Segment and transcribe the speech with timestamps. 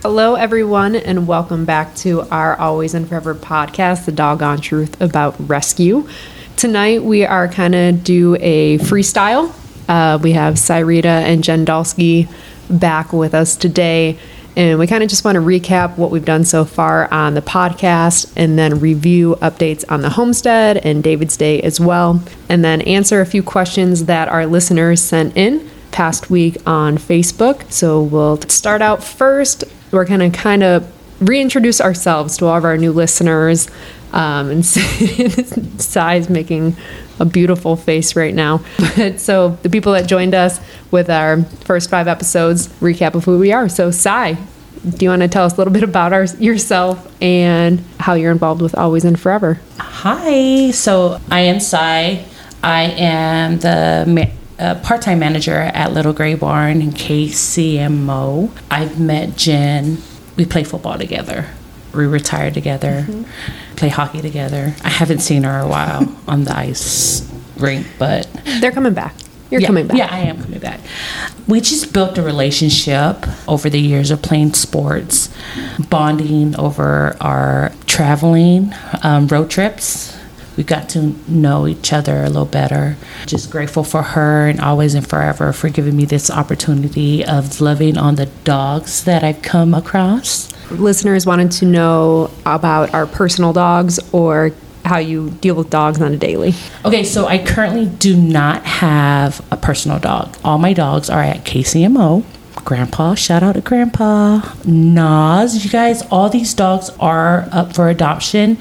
[0.00, 5.36] Hello, everyone, and welcome back to our Always and Furever podcast, The Doggone Truth About
[5.38, 6.08] Rescue.
[6.56, 9.52] Tonight, we are kind of do a freestyle.
[9.86, 12.26] Uh, we have Syreeta and Jen Dulski
[12.70, 14.18] back with us today,
[14.56, 17.42] and we kind of just want to recap what we've done so far on the
[17.42, 22.80] podcast and then review updates on the homestead and David's Day as well, and then
[22.82, 27.70] answer a few questions that our listeners sent in past week on Facebook.
[27.70, 29.64] So we'll start out first.
[29.90, 33.68] We're going to kind of reintroduce ourselves to all of our new listeners.
[34.12, 34.66] Um, and
[35.80, 36.76] Sy's making
[37.20, 38.62] a beautiful face right now.
[38.96, 43.38] But so the people that joined us with our first five episodes, recap of who
[43.38, 43.68] we are.
[43.68, 44.38] So Sy,
[44.88, 48.32] do you want to tell us a little bit about our, yourself and how you're
[48.32, 49.60] involved with Always and Furever?
[49.78, 52.24] Hi, so I am Sy.
[52.62, 54.04] I am the
[54.58, 58.50] ma- uh, part-time manager at Little Gray Barn in KCMO.
[58.70, 59.98] I've met Jen.
[60.36, 61.46] We play football together.
[61.94, 63.06] We retire together.
[63.76, 64.74] Play hockey together.
[64.84, 68.28] I haven't seen her a while on the ice rink, but
[68.60, 69.14] They're coming back.
[69.50, 69.96] You're yeah, coming back.
[69.96, 70.78] Yeah, I am coming back.
[71.46, 75.30] We just built a relationship over the years of playing sports,
[75.88, 80.17] bonding over our traveling, um, road trips.
[80.58, 82.96] We got to know each other a little better.
[83.26, 87.96] Just grateful for her and always and furever for giving me this opportunity of loving
[87.96, 90.52] on the dogs that I've come across.
[90.72, 94.50] listeners wanted to know about our personal dogs or
[94.84, 96.54] how you deal with dogs on a daily.
[96.84, 100.36] Okay, so I currently do not have a personal dog.
[100.42, 102.24] All my dogs are at KCMO.
[102.68, 104.42] Grandpa, shout out to Grandpa.
[104.66, 108.58] Nas, you guys, all these dogs are up for adoption.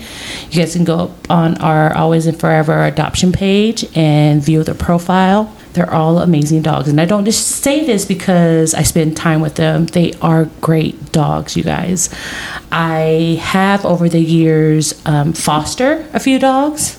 [0.49, 4.75] You guys can go up on our Always and Furever adoption page and view their
[4.75, 5.53] profile.
[5.73, 6.87] They're all amazing dogs.
[6.87, 9.87] And I don't just say this because I spend time with them.
[9.87, 12.09] They are great dogs, you guys.
[12.71, 16.97] I have over the years um, foster a few dogs.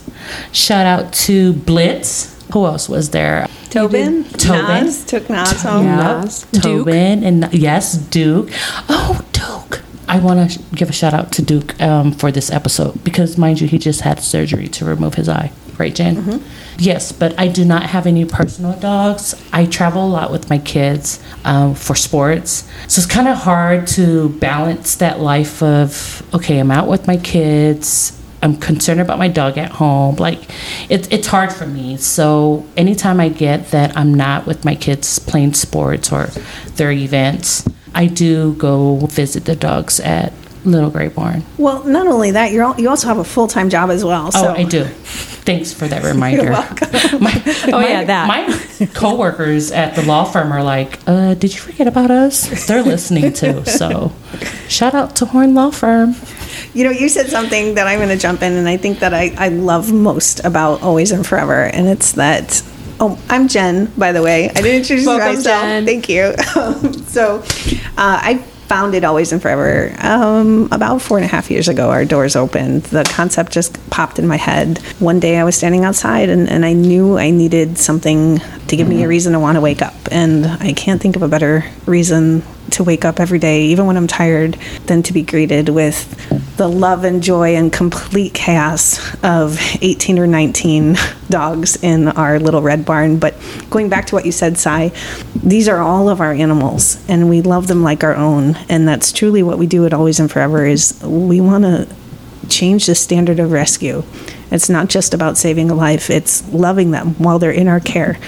[0.52, 2.36] Shout out to Blitz.
[2.52, 3.48] Who else was there?
[3.70, 4.24] Tobin?
[4.24, 4.84] Tobin.
[4.84, 5.86] Nas took Nas home.
[5.86, 6.24] Yep.
[6.24, 6.42] Nas.
[6.44, 6.62] Duke.
[6.62, 8.50] Tobin and yes, Duke.
[8.88, 9.82] Oh, Duke.
[10.08, 13.60] I want to give a shout out to Duke um, for this episode because, mind
[13.60, 15.52] you, he just had surgery to remove his eye.
[15.78, 16.42] Right, Jen?
[16.78, 19.34] Yes, but I do not have any personal dogs.
[19.52, 22.68] I travel a lot with my kids um, for sports.
[22.88, 27.16] So it's kind of hard to balance that life of, okay, I'm out with my
[27.16, 28.17] kids.
[28.42, 30.16] I'm concerned about my dog at home.
[30.16, 30.40] Like,
[30.88, 31.96] it, it's hard for me.
[31.96, 36.26] So, anytime I get that I'm not with my kids playing sports or
[36.76, 40.32] their events, I do go visit the dogs at
[40.64, 41.42] Little Gray Barn.
[41.56, 44.30] Well, not only that, you're al- you also have a full time job as well.
[44.32, 44.84] So Oh, I do.
[44.84, 46.50] Thanks for that reminder.
[46.50, 47.32] My,
[47.72, 48.28] Oh, yeah, that.
[48.28, 52.82] My coworkers at the law firm are like, uh, "Did you forget about us?" They're
[52.82, 53.62] listening too.
[53.78, 54.12] So,
[54.68, 56.14] shout out to Horn Law Firm.
[56.74, 59.14] You know, you said something that I'm going to jump in, and I think that
[59.14, 62.62] I, I love most about Always and Furever, and it's that.
[63.00, 64.50] Oh, I'm Jen, by the way.
[64.50, 65.62] I didn't introduce Welcome, myself.
[65.62, 65.86] Jen.
[65.86, 66.34] Thank you.
[67.06, 67.38] so,
[67.96, 71.90] uh, I founded Always and Furever um, about four and a half years ago.
[71.90, 72.82] Our doors opened.
[72.84, 74.78] The concept just popped in my head.
[74.98, 78.86] One day I was standing outside, and, and I knew I needed something to give
[78.86, 79.94] me a reason to want to wake up.
[80.12, 82.42] And I can't think of a better reason
[82.72, 86.68] to wake up every day, even when I'm tired, than to be greeted with the
[86.68, 90.96] love and joy and complete chaos of 18 or 19
[91.30, 93.18] dogs in our little red barn.
[93.18, 93.34] But
[93.70, 94.90] going back to what you said, Sy,
[95.36, 98.56] these are all of our animals and we love them like our own.
[98.68, 101.88] And that's truly what we do at Always and Furever is we want to
[102.48, 104.02] change the standard of rescue.
[104.50, 108.18] It's not just about saving a life, it's loving them while they're in our care.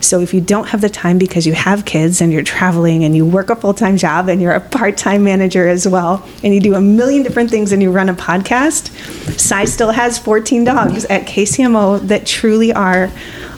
[0.00, 3.14] So if you don't have the time because you have kids and you're traveling and
[3.14, 6.52] you work a full time job and you're a part time manager as well, and
[6.52, 8.90] you do a million different things and you run a podcast,
[9.38, 13.10] Sy still has 14 dogs at KCMO that truly are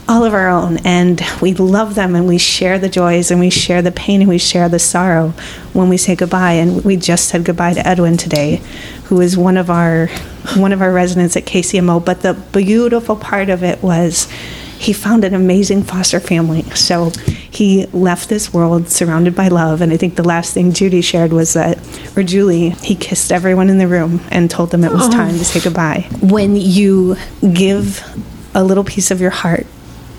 [0.09, 0.79] all of our own.
[0.85, 4.29] And we love them and we share the joys and we share the pain and
[4.29, 5.31] we share the sorrow
[5.73, 6.53] when we say goodbye.
[6.53, 8.57] And we just said goodbye to Edwin today,
[9.05, 10.09] who is one of our
[10.57, 12.05] one of our residents at KCMO.
[12.05, 14.29] But the beautiful part of it was
[14.79, 16.63] he found an amazing foster family.
[16.75, 17.11] So
[17.51, 19.81] he left this world surrounded by love.
[19.81, 21.79] And I think the last thing Judy shared was that,
[22.17, 25.11] or Julie, he kissed everyone in the room and told them it was oh.
[25.11, 26.09] time to say goodbye.
[26.21, 27.17] When you
[27.55, 28.03] give
[28.55, 29.67] a little piece of your heart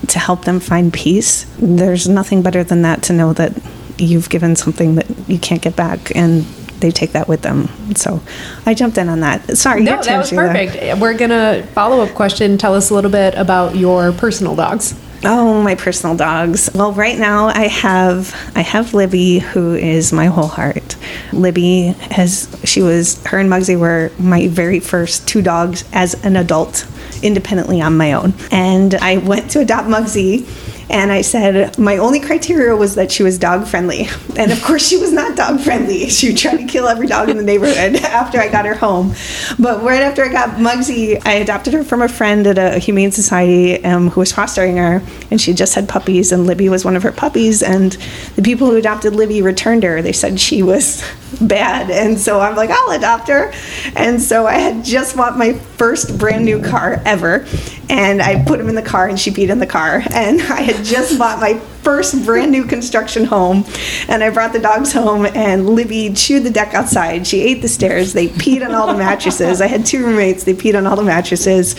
[0.08, 3.54] to help them find peace, there's nothing better than that to know that
[3.98, 6.16] you've given something that you can't get back.
[6.16, 6.46] And
[6.80, 7.70] they take that with them.
[7.96, 8.22] So
[8.66, 9.58] I jumped in on that.
[9.58, 11.00] Sorry, No, that was perfect.
[11.00, 12.58] We're gonna follow up question.
[12.58, 14.94] Tell us a little bit about your personal dogs.
[15.24, 16.70] Oh, my personal dogs.
[16.76, 20.96] Well, right now I have I have Libby, who is my whole heart.
[21.34, 26.36] Libby has she was her and Muggsy were my very first two dogs as an
[26.36, 26.86] adult,
[27.24, 28.34] independently on my own.
[28.52, 30.46] And I went to adopt Muggsy
[30.90, 34.08] and I said my only criteria was that she was dog friendly.
[34.38, 36.10] And of course, she was not dog friendly.
[36.16, 39.14] She tried to kill every dog in the neighborhood after I got her home.
[39.58, 43.12] But right after I got Muggsy, I adopted her from a friend at a humane
[43.12, 45.02] society um, who was fostering her,
[45.32, 47.64] and she just had puppies, and Libby was one of her puppies.
[47.64, 47.94] And
[48.36, 50.02] the people who adopted Libby returned her.
[50.02, 51.04] They said she was
[51.42, 53.54] bad, and so I'm like, I'll adopt her.
[53.96, 57.46] And so I had just bought my first brand new car ever,
[57.90, 60.62] and I put him in the car, and she peed in the car, and I
[60.62, 63.64] had just bought my first brand new construction home
[64.08, 67.28] and I brought the dogs home and Libby chewed the deck outside.
[67.28, 68.14] She ate the stairs.
[68.14, 69.62] They peed on all the mattresses.
[69.62, 70.44] I had two roommates.
[70.44, 71.76] They peed on all the mattresses.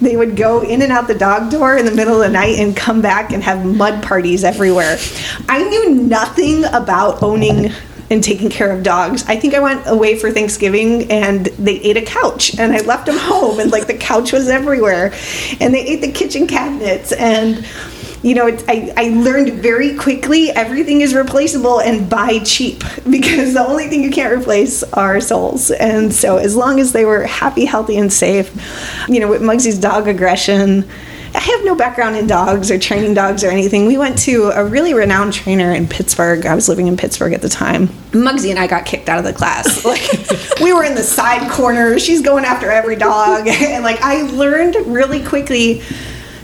[0.00, 2.58] They would go in and out the dog door in the middle of the night
[2.58, 4.98] and come back and have mud parties everywhere.
[5.48, 7.72] I knew nothing about owning
[8.10, 9.24] and taking care of dogs.
[9.28, 13.06] I think I went away for Thanksgiving and they ate a couch and I left
[13.06, 15.14] them home and like the couch was everywhere
[15.60, 17.64] and they ate the kitchen cabinets and
[18.22, 23.66] you know, I, I learned very quickly everything is replaceable and buy cheap because the
[23.66, 25.70] only thing you can't replace are souls.
[25.70, 28.54] And so, as long as they were happy, healthy, and safe,
[29.08, 30.88] you know, with Muggsy's dog aggression,
[31.32, 33.86] I have no background in dogs or training dogs or anything.
[33.86, 36.44] We went to a really renowned trainer in Pittsburgh.
[36.44, 37.86] I was living in Pittsburgh at the time.
[38.10, 39.84] Muggsy and I got kicked out of the class.
[39.90, 41.98] Like we were in the side corner.
[41.98, 45.82] She's going after every dog, and like I learned really quickly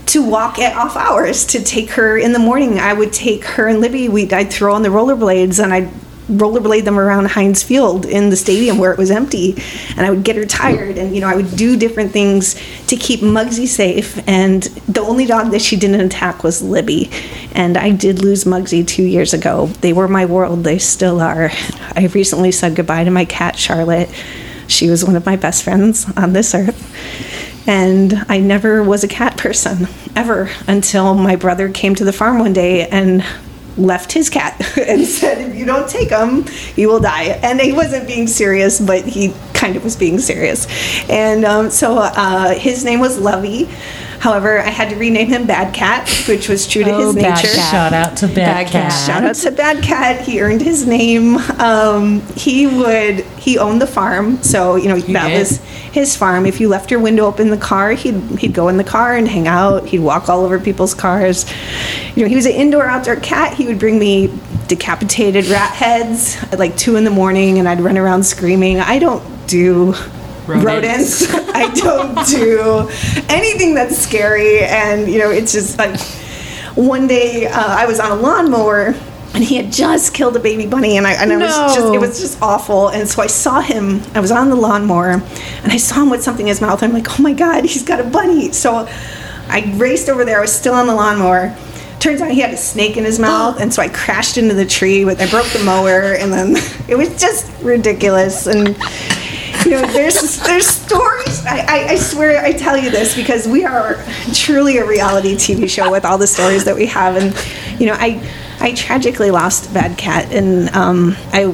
[0.07, 2.79] to walk at off hours to take her in the morning.
[2.79, 4.09] I would take her and Libby.
[4.09, 5.89] We I'd throw on the rollerblades and I'd
[6.27, 9.55] rollerblade them around Heinz Field in the stadium where it was empty,
[9.95, 12.55] and I would get her tired, and you know I would do different things
[12.87, 14.21] to keep Muggsy safe.
[14.27, 17.09] And the only dog that she didn't attack was Libby,
[17.53, 19.67] and I did lose Muggsy two years ago.
[19.81, 21.49] They were my world; they still are.
[21.95, 24.09] I recently said goodbye to my cat Charlotte.
[24.67, 26.83] She was one of my best friends on this earth.
[27.67, 32.39] And I never was a cat person ever until my brother came to the farm
[32.39, 33.23] one day and
[33.77, 37.25] left his cat and said, if you don't take him, he will die.
[37.43, 40.65] And he wasn't being serious, but he kind of was being serious.
[41.09, 43.65] And um, so uh, his name was Lovey.
[44.19, 47.35] However, I had to rename him Bad Cat, which was true to Oh, his Bad
[47.35, 47.55] nature.
[47.55, 47.71] Cat.
[47.71, 48.91] Shout out to Bad, Bad Cat.
[48.91, 49.05] Cat.
[49.05, 50.21] Shout out to Bad Cat.
[50.21, 51.37] He earned his name.
[51.59, 53.19] Um, he would.
[53.37, 55.37] He owned the farm, so you know that did?
[55.37, 55.59] was
[55.97, 56.45] his farm.
[56.45, 59.15] If you left your window open in the car, he'd he'd go in the car
[59.15, 59.87] and hang out.
[59.87, 61.45] He'd walk all over people's cars.
[62.15, 63.55] You know, he was an indoor outdoor cat.
[63.55, 64.31] He would bring me
[64.67, 68.79] decapitated rat heads at like two in the morning, and I'd run around screaming.
[68.79, 69.93] I don't do
[70.45, 71.27] Rodents.
[71.27, 71.49] rodents.
[71.53, 72.89] I don't do
[73.27, 75.99] anything that's scary, and you know, it's just like
[76.75, 78.93] one day uh, I was on a lawnmower
[79.37, 81.99] and he had just killed a baby bunny and I, and I was just it
[81.99, 82.87] was just awful.
[82.87, 86.23] And so I saw him I was on the lawnmower and I saw him with
[86.23, 86.81] something in his mouth.
[86.81, 88.51] I'm like oh my god he's got a bunny.
[88.51, 88.87] So
[89.47, 91.55] I raced over there I was still on the lawnmower.
[91.99, 94.65] Turns out he had a snake in his mouth and so I crashed into the
[94.65, 96.55] tree with I broke the mower and then
[96.87, 98.47] it was just ridiculous.
[98.47, 98.69] And
[99.65, 101.45] you know, there's there's stories.
[101.45, 104.03] I, I, I swear I tell you this because we are
[104.33, 107.95] truly a reality TV show with all the stories that we have, and you know,
[107.99, 108.19] I
[108.59, 111.53] I tragically lost Bad Cat, and um, I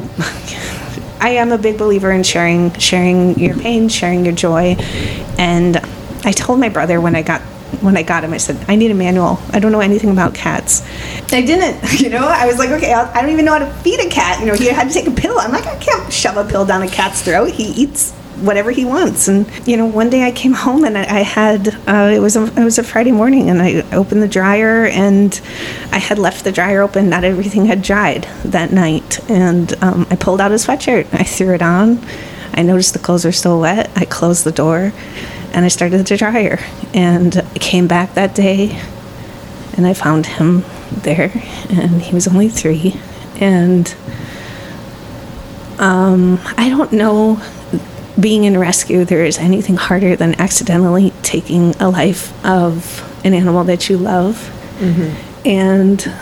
[1.19, 4.75] I am a big believer in sharing sharing your pain, sharing your joy,
[5.37, 5.77] and
[6.23, 7.41] I told my brother when I got
[7.81, 9.39] when I got him, I said, I need a manual.
[9.49, 10.83] I don't know anything about cats.
[11.33, 13.73] I didn't, you know, I was like, okay, I'll, I don't even know how to
[13.81, 14.39] feed a cat.
[14.39, 15.37] You know, he had to take a pill.
[15.39, 17.51] I'm like, I can't shove a pill down a cat's throat.
[17.51, 19.27] He eats whatever he wants.
[19.27, 22.35] And, you know, one day I came home and I, I had, uh, it was
[22.35, 25.39] a, it was a Friday morning and I opened the dryer and
[25.91, 27.09] I had left the dryer open.
[27.09, 29.19] Not everything had dried that night.
[29.29, 31.07] And um, I pulled out his sweatshirt.
[31.13, 32.03] I threw it on.
[32.53, 33.89] I noticed the clothes were still wet.
[33.95, 34.93] I closed the door
[35.53, 36.59] and I started the dryer.
[36.93, 38.79] And I came back that day
[39.75, 41.31] and I found him there,
[41.69, 42.95] and he was only three.
[43.39, 43.93] And
[45.79, 47.41] um, I don't know,
[48.19, 53.63] being in rescue, there is anything harder than accidentally taking a life of an animal
[53.65, 54.49] that you love.
[55.45, 56.13] And,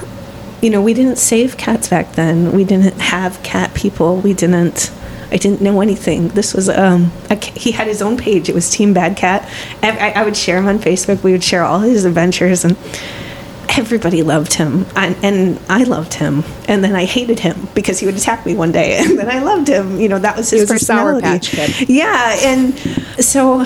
[0.62, 2.51] you know, we didn't save cats back then.
[2.53, 4.17] We didn't have cat people.
[4.17, 4.91] We didn't.
[5.31, 6.27] I didn't know anything.
[6.29, 8.50] This was um, a, he had his own page.
[8.50, 9.50] It was Team Bad Cat.
[9.81, 11.24] I- I would share him on Facebook.
[11.24, 12.75] We would share all his adventures, and
[13.78, 16.44] everybody loved him, and, and I loved him.
[16.68, 19.40] And then I hated him because he would attack me one day, and then I
[19.40, 20.00] loved him.
[20.00, 21.28] You know, that was his was personality.
[21.88, 22.78] Yeah, and
[23.24, 23.66] so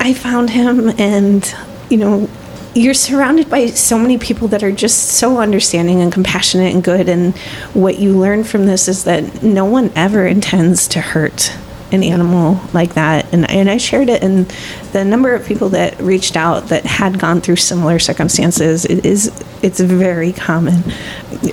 [0.00, 1.54] I found him, and
[1.90, 2.28] you know,
[2.74, 7.08] you're surrounded by so many people that are just so understanding and compassionate and good.
[7.08, 7.36] And
[7.74, 11.56] what you learn from this is that no one ever intends to hurt
[11.96, 13.32] an animal like that.
[13.32, 14.46] And, and I shared it, and
[14.92, 19.32] the number of people that reached out that had gone through similar circumstances it is
[19.62, 20.84] it's very common.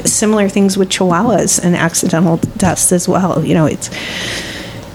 [0.05, 3.43] Similar things with chihuahuas and accidental deaths as well.
[3.43, 3.89] You know, it's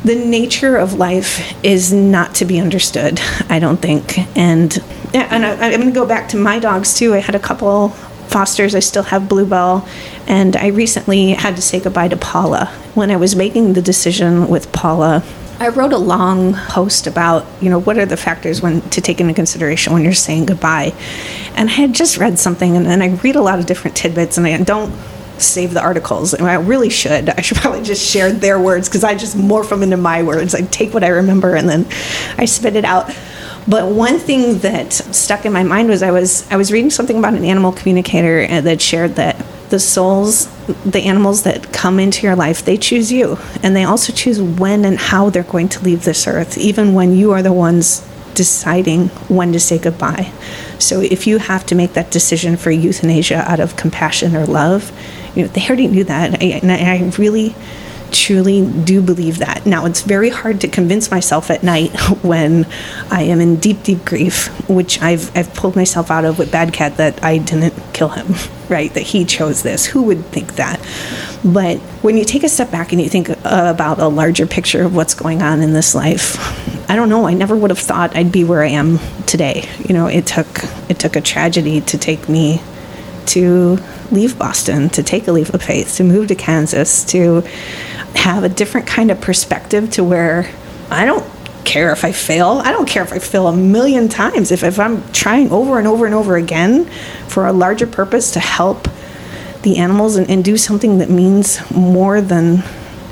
[0.04, 4.18] the nature of life is not to be understood, I don't think.
[4.36, 4.78] And
[5.14, 7.14] and I, I'm going to go back to my dogs too.
[7.14, 7.94] I had a couple
[8.28, 8.74] fosters.
[8.74, 9.86] I still have Bluebell,
[10.26, 12.66] and I recently had to say goodbye to Paula.
[12.94, 15.22] When I was making the decision with Paula,
[15.60, 19.20] I wrote a long post about, you know, what are the factors when to take
[19.20, 20.94] into consideration when you're saying goodbye.
[21.56, 24.38] And I had just read something, and, and I read a lot of different tidbits,
[24.38, 24.92] and I don't
[25.40, 26.34] save the articles.
[26.34, 27.28] And I really should.
[27.30, 30.54] I should probably just share their words because I just morph them into my words.
[30.54, 31.86] I take what I remember and then
[32.36, 33.14] I spit it out.
[33.68, 37.18] But one thing that stuck in my mind was I was I was reading something
[37.18, 40.46] about an animal communicator uh, that shared that the souls,
[40.84, 44.86] the animals that come into your life, they choose you, and they also choose when
[44.86, 49.08] and how they're going to leave this earth, even when you are the ones deciding
[49.28, 50.32] when to say goodbye.
[50.78, 54.92] So if you have to make that decision for euthanasia out of compassion or love,
[55.34, 56.40] you know, they already knew that.
[56.40, 57.54] And I really
[58.12, 59.66] truly do believe that.
[59.66, 61.90] Now, it's very hard to convince myself at night
[62.22, 62.66] when
[63.10, 66.72] I am in deep, deep grief, which I've, I've pulled myself out of with Bad
[66.72, 68.34] Cat that I didn't kill him,
[68.68, 68.92] right?
[68.94, 69.86] That he chose this.
[69.86, 70.80] Who would think that?
[71.44, 74.84] But when you take a step back and you think uh, about a larger picture
[74.84, 76.36] of what's going on in this life,
[76.90, 77.26] I don't know.
[77.26, 79.68] I never would have thought I'd be where I am today.
[79.86, 80.48] You know, it took
[80.88, 82.62] it took a tragedy to take me
[83.26, 83.78] to
[84.10, 87.44] leave Boston, to take a leap of faith, to move to Kansas, to
[88.14, 90.50] have a different kind of perspective to where
[90.90, 91.24] I don't
[91.64, 92.62] care if I fail.
[92.64, 94.50] I don't care if I fail a million times.
[94.50, 96.86] If, if I'm trying over and over and over again
[97.28, 98.88] for a larger purpose to help
[99.62, 102.62] the animals and, and do something that means more than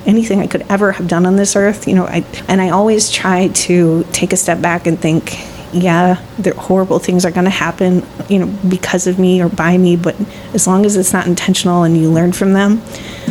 [0.07, 3.11] anything I could ever have done on this earth, you know, I, and I always
[3.11, 5.37] try to take a step back and think,
[5.73, 6.15] yeah,
[6.57, 10.17] horrible things are going to happen, you know, because of me or by me, but
[10.55, 12.81] as long as it's not intentional and you learn from them.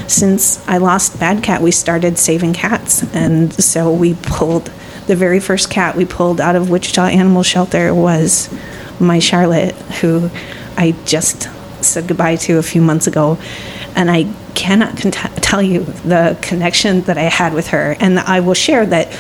[0.08, 4.72] Since I lost Bad Cat, we started saving cats, and so we pulled
[5.08, 8.50] the very first cat we pulled out of Wichita Animal Shelter was
[9.00, 10.30] my Charlotte, who
[10.78, 11.50] I just
[11.84, 13.38] said goodbye to a few months ago,
[13.96, 17.96] and I cannot cont- tell you the connection that I had with her.
[18.00, 19.12] And I will share that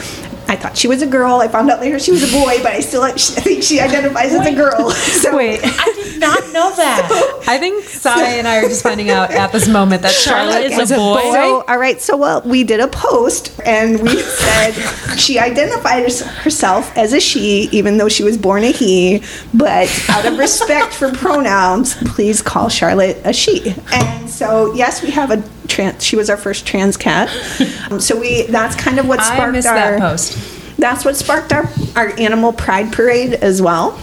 [0.47, 1.35] I thought she was a girl.
[1.41, 4.33] I found out later she was a boy, but I still I think she identifies
[4.33, 4.91] as a girl.
[5.15, 7.43] So, Wait, I did not know that.
[7.47, 10.71] I think Sy and I are just finding out at this moment that Charlotte, Charlotte
[10.71, 11.15] is is a a boy?
[11.15, 11.31] boy.
[11.31, 12.01] So, all right.
[12.01, 14.71] So, well, we did a post and we said
[15.17, 19.23] she identified as- herself as a she, even though she was born a he.
[19.53, 23.73] But out of respect for pronouns, please call Charlotte a she.
[23.93, 26.03] And so, yes, we have a trans.
[26.03, 27.29] She was our first trans cat.
[27.91, 28.43] Um, so we.
[28.43, 29.75] That's kind of what sparked I missed our.
[29.75, 30.77] that post.
[30.77, 33.99] That's what sparked our our animal pride parade as well.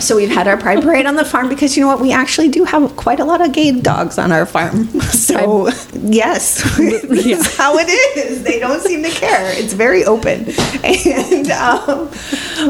[0.00, 2.00] So we've had our pride parade on the farm because you know what?
[2.00, 4.88] We actually do have quite a lot of gay dogs on our farm.
[5.24, 7.88] So yes, it's how it
[8.18, 8.42] is.
[8.42, 9.52] They don't seem to care.
[9.58, 10.46] It's very open,
[10.82, 12.10] and um,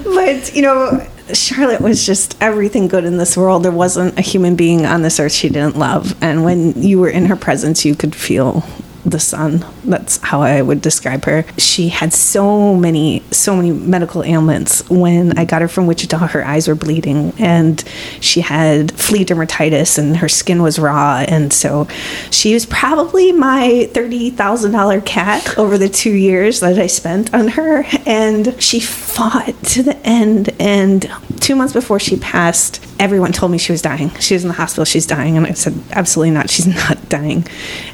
[0.05, 1.07] but you know.
[1.33, 3.63] Charlotte was just everything good in this world.
[3.63, 6.15] There wasn't a human being on this earth she didn't love.
[6.23, 8.63] And when you were in her presence, you could feel
[9.05, 9.65] the sun.
[9.85, 11.45] That's how I would describe her.
[11.59, 14.89] She had so many, so many medical ailments.
[14.89, 17.83] When I got her from Wichita, her eyes were bleeding and
[18.21, 21.25] she had flea dermatitis and her skin was raw.
[21.29, 21.87] And so
[22.31, 27.85] she was probably my $30,000 cat over the two years that I spent on her.
[28.07, 30.51] And she fought to the end.
[30.59, 34.11] And two months before she passed, everyone told me she was dying.
[34.19, 35.37] She was in the hospital, she's dying.
[35.37, 37.47] And I said, absolutely not, she's not dying.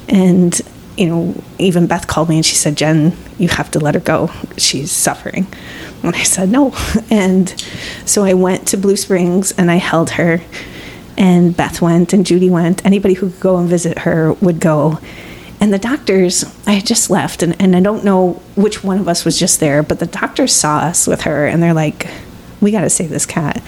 [0.07, 0.59] And
[1.01, 3.99] you know, even Beth called me and she said, Jen, you have to let her
[3.99, 4.29] go.
[4.55, 5.47] She's suffering.
[6.03, 6.75] And I said, no.
[7.09, 7.49] And
[8.05, 10.41] so I went to Blue Springs and I held her.
[11.17, 12.85] And Beth went and Judy went.
[12.85, 14.99] Anybody who could go and visit her would go.
[15.59, 19.07] And the doctors, I had just left, and, and I don't know which one of
[19.07, 22.07] us was just there, but the doctors saw us with her and they're like,
[22.61, 23.61] we got to save this cat.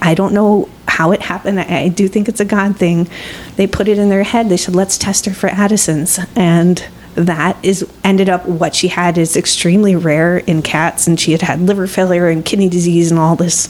[0.00, 1.58] I don't know how it happened.
[1.58, 3.08] I, I do think it's a God thing.
[3.56, 4.48] They put it in their head.
[4.48, 6.20] They said, let's test her for Addison's.
[6.36, 6.84] And
[7.14, 11.06] that is ended up what she had is extremely rare in cats.
[11.06, 13.68] And she had had liver failure and kidney disease and all this.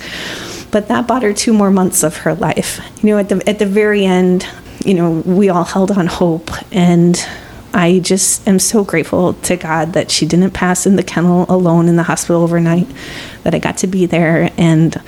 [0.73, 2.81] But that bought her two more months of her life.
[3.03, 4.47] You know, at the, at the very end,
[4.85, 6.51] you know, we all held on hope.
[6.73, 7.17] And
[7.75, 11.89] I just am so grateful to God that she didn't pass in the kennel alone
[11.89, 12.87] in the hospital overnight,
[13.45, 14.51] that I got to be there.
[14.59, 15.01] And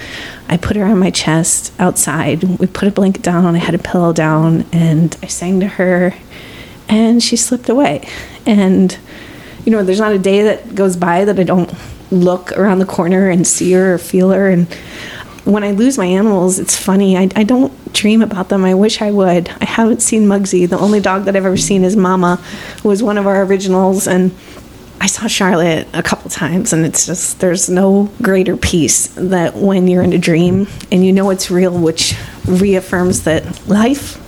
[0.48, 2.42] I put her on my chest outside.
[2.42, 6.14] We put a blanket down, I had a pillow down, and I sang to her,
[6.88, 8.08] and she slipped away.
[8.46, 8.96] And,
[9.64, 11.72] you know, there's not a day that goes by that I don't
[12.10, 14.48] look around the corner and see her or feel her.
[14.48, 14.66] And
[15.44, 17.16] when I lose my animals, it's funny.
[17.16, 18.64] I, I don't dream about them.
[18.64, 19.48] I wish I would.
[19.60, 20.68] I haven't seen Muggsy.
[20.68, 22.36] The only dog that I've ever seen is Mama,
[22.82, 24.08] who was one of our originals.
[24.08, 24.34] And
[25.00, 29.86] I saw Charlotte a couple times, and it's just, there's no greater peace that when
[29.86, 32.14] you're in a dream and you know it's real, which
[32.46, 34.23] reaffirms that life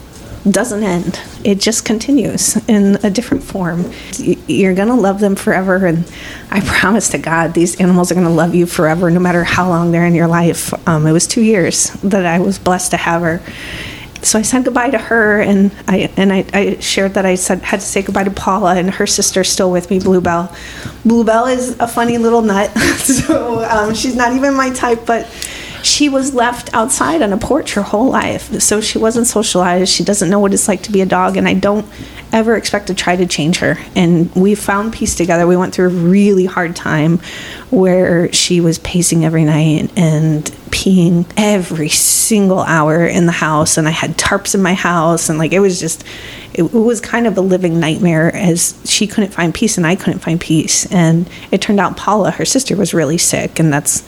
[0.50, 1.20] doesn't end.
[1.44, 3.90] It just continues in a different form.
[4.46, 5.86] You're going to love them forever.
[5.86, 6.10] And
[6.50, 9.68] I promise to God, these animals are going to love you forever, no matter how
[9.68, 10.72] long they're in your life.
[10.88, 13.42] Um, it was two years that I was blessed to have her.
[14.22, 17.60] So I said goodbye to her, and I and I, I shared that I said
[17.60, 20.52] had to say goodbye to Paula, and her sister's still with me, Bluebell.
[21.04, 25.28] Bluebell is a funny little nut, so um, she's not even my type, but
[25.82, 28.60] she was left outside on a porch her whole life.
[28.60, 29.92] So she wasn't socialized.
[29.92, 31.36] She doesn't know what it's like to be a dog.
[31.36, 31.86] And I don't
[32.32, 33.78] ever expect to try to change her.
[33.94, 35.46] And we found peace together.
[35.46, 37.18] We went through a really hard time
[37.70, 43.78] where she was pacing every night and peeing every single hour in the house.
[43.78, 45.28] And I had tarps in my house.
[45.28, 46.04] And like it was just,
[46.52, 49.96] it, it was kind of a living nightmare as she couldn't find peace and I
[49.96, 50.90] couldn't find peace.
[50.92, 53.58] And it turned out Paula, her sister, was really sick.
[53.58, 54.04] And that's,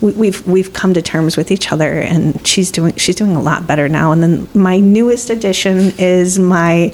[0.00, 3.40] we- we've we've come to terms with each other and she's doing she's doing a
[3.42, 4.12] lot better now.
[4.12, 6.92] And then my newest addition is my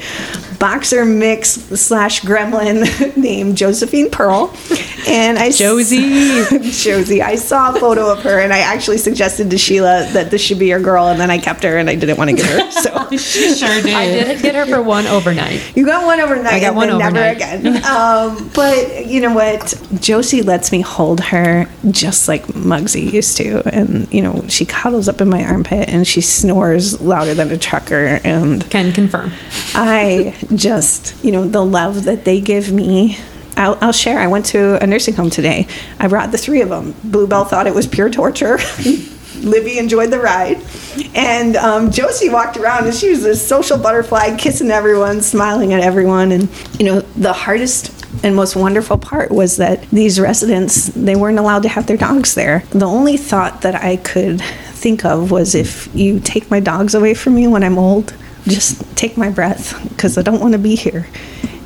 [0.61, 4.55] boxer mix slash gremlin named josephine pearl
[5.09, 6.45] and i Josie.
[6.71, 10.41] josie i saw a photo of her and i actually suggested to sheila that this
[10.41, 12.47] should be your girl and then i kept her and i didn't want to get
[12.47, 13.93] her so She sure did.
[13.95, 15.77] I did get her for one overnight.
[15.77, 16.53] you got one overnight.
[16.53, 17.85] I got and one then never again.
[17.85, 19.75] Um, but you know what?
[20.01, 25.09] Josie lets me hold her just like Muggsy used to, and you know she cuddles
[25.09, 28.21] up in my armpit and she snores louder than a trucker.
[28.23, 29.33] And Can confirm.
[29.75, 33.19] I just, you know, the love that they give me.
[33.57, 34.19] I'll, I'll share.
[34.19, 35.67] I went to a nursing home today.
[35.99, 36.95] I brought the three of them.
[37.05, 38.59] Bluebell thought it was pure torture.
[39.43, 40.63] Libby enjoyed the ride.
[41.15, 45.81] And um, Josie walked around and she was a social butterfly, kissing everyone, smiling at
[45.81, 46.33] everyone.
[46.33, 51.39] And, you know, the hardest and most wonderful part was that these residents, they weren't
[51.39, 52.65] allowed to have their dogs there.
[52.71, 54.41] The only thought that I could
[54.73, 58.15] think of was if you take my dogs away from me when I'm old,
[58.51, 61.07] just take my breath because I don't want to be here.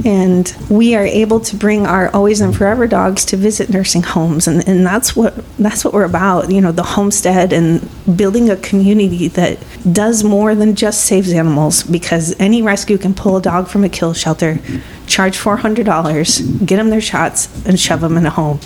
[0.04, 4.46] And we are able to bring our always and furever dogs to visit nursing homes,
[4.46, 6.50] and, and that's what that's what we're about.
[6.50, 9.58] You know, the homestead and building a community that
[9.90, 11.84] does more than just saves animals.
[11.84, 14.58] Because any rescue can pull a dog from a kill shelter,
[15.06, 18.58] charge four hundred dollars, get them their shots, and shove them in a home.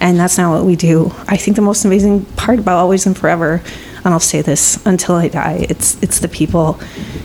[0.00, 1.12] And that's not what we do.
[1.26, 3.62] I think the most amazing part about Always and Furever,
[4.06, 6.78] and I'll say this until I die, it's it's the people.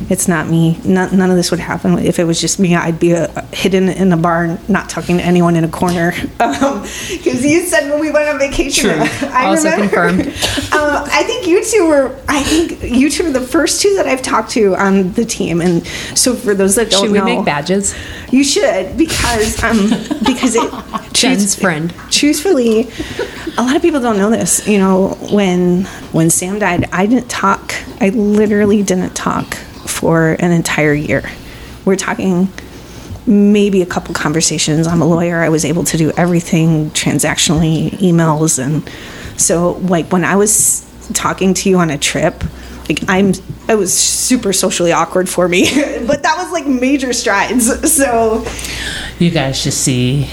[0.09, 0.77] It's not me.
[0.83, 2.75] None, none of this would happen if it was just me.
[2.75, 6.11] I'd be uh hidden in a barn, not talking to anyone in a corner.
[6.41, 8.99] Because you said when we went on vacation, True.
[9.29, 10.07] I Also remember.
[10.09, 10.27] confirmed.
[10.73, 12.19] um, I think you two were.
[12.27, 15.61] I think you two are the first two that I've talked to on the team.
[15.61, 17.93] And so for those that don't Should we know, make badges?
[18.31, 19.89] you should because um
[20.25, 21.93] because it Jen's friend.
[22.09, 22.89] truthfully
[23.57, 24.67] a lot of people don't know this.
[24.67, 27.73] You know when when sam died i didn't talk.
[27.99, 31.23] I literally didn't talk for an entire year.
[31.85, 32.49] We're talking
[33.27, 34.87] maybe a couple conversations.
[34.87, 35.37] I'm a lawyer.
[35.37, 38.89] I was able to do everything transactionally emails and
[39.39, 42.43] so like when i was talking to you on a trip
[42.91, 43.31] like i'm
[43.69, 45.63] it was super socially awkward for me
[46.07, 47.65] but that was like major strides
[47.97, 48.45] so
[49.19, 50.27] You guys should see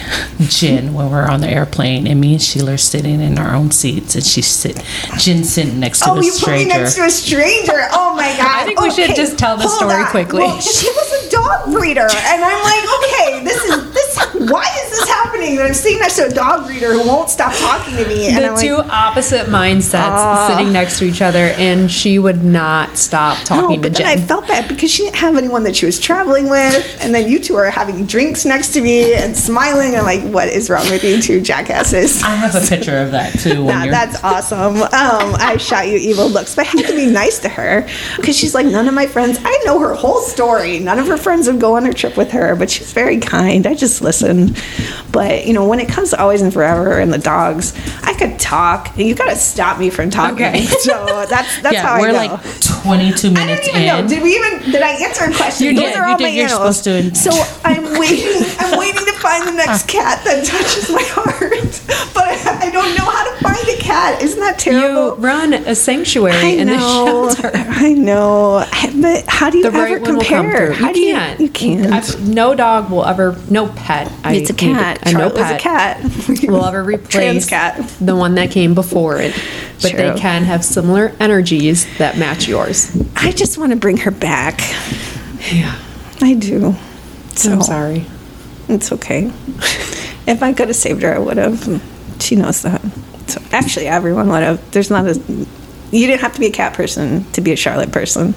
[0.49, 3.71] Jen when we're on the airplane, and me and Sheila are sitting in our own
[3.71, 4.83] seats, and she's sit.
[5.19, 6.69] Jen sitting next to Oh, a you put me stranger.
[6.79, 7.81] next to a stranger.
[7.93, 8.49] Oh my god!
[8.49, 10.07] I think we should just tell the story on.
[10.07, 10.41] quickly.
[10.41, 13.88] Well, she was a dog breeder, and I'm like, okay, this is
[14.19, 14.51] this.
[14.51, 15.53] Why is this happening?
[15.59, 18.37] And I'm sitting next to a dog breeder who won't stop talking to me, and
[18.39, 20.49] The I'm like, two opposite mindsets Ah.
[20.51, 24.07] sitting next to each other, and she would not stop no, talking to but then
[24.07, 27.29] I felt bad because she didn't have anyone that she was traveling with, and then
[27.29, 29.95] you two are having drinks next to me and smiling.
[29.97, 32.23] I'm like, what is wrong with you two jackasses?
[32.23, 33.65] I have a picture of that too.
[33.65, 34.77] When Nah, that's awesome.
[34.83, 34.89] Um,
[35.39, 38.55] I shot you evil looks, but I had to be nice to her because she's
[38.55, 40.79] like, none of my friends, I know her whole story.
[40.79, 43.67] None of her friends would go on her trip with her, but she's very kind.
[43.67, 44.55] I just listen.
[45.13, 48.39] But, you know, when it comes to Always and Furever and the dogs, I could
[48.39, 48.97] talk.
[48.97, 50.45] You got to stop me from talking.
[50.47, 50.67] Okay.
[50.89, 53.99] So that's that's yeah, how we're I like 22 I minutes even know.
[53.99, 54.07] in.
[54.07, 54.71] Did we even?
[54.73, 55.67] Did I answer a question?
[55.67, 55.97] You Those did.
[55.97, 56.25] are You all did.
[56.25, 56.77] my You're animals.
[56.79, 57.15] supposed to.
[57.15, 57.31] So
[57.65, 58.43] I'm waiting.
[58.59, 61.83] I'm waiting to find the next cat that touches my heart,
[62.15, 64.23] but I, I don't know how to find a cat.
[64.23, 65.17] Isn't that terrible?
[65.17, 67.29] You run a sanctuary I in know.
[67.29, 67.51] a shelter.
[67.55, 68.65] I know.
[69.01, 70.73] But how do you The ever right one will come compare?
[70.73, 71.41] How You do can't.
[71.41, 71.93] You, can't.
[71.93, 73.37] I've- no dog will ever.
[73.51, 74.11] No pet.
[74.25, 75.07] It's a cat.
[75.09, 75.57] a no pet.
[75.57, 76.03] a cat.
[76.49, 77.79] will ever replace cat.
[78.01, 79.35] the one that came before it.
[79.81, 82.91] But they can have similar energies that match yours.
[83.15, 84.61] I just want to bring her back.
[85.53, 85.79] Yeah.
[86.21, 86.75] I do.
[87.37, 88.05] So I'm sorry.
[88.69, 89.27] It's okay.
[90.27, 91.83] if I could have saved her, I would have.
[92.21, 92.83] She knows that.
[93.27, 94.71] So actually, everyone would have.
[94.71, 95.15] There's not a.
[95.91, 98.35] You didn't have to be a cat person to be a Charlotte person.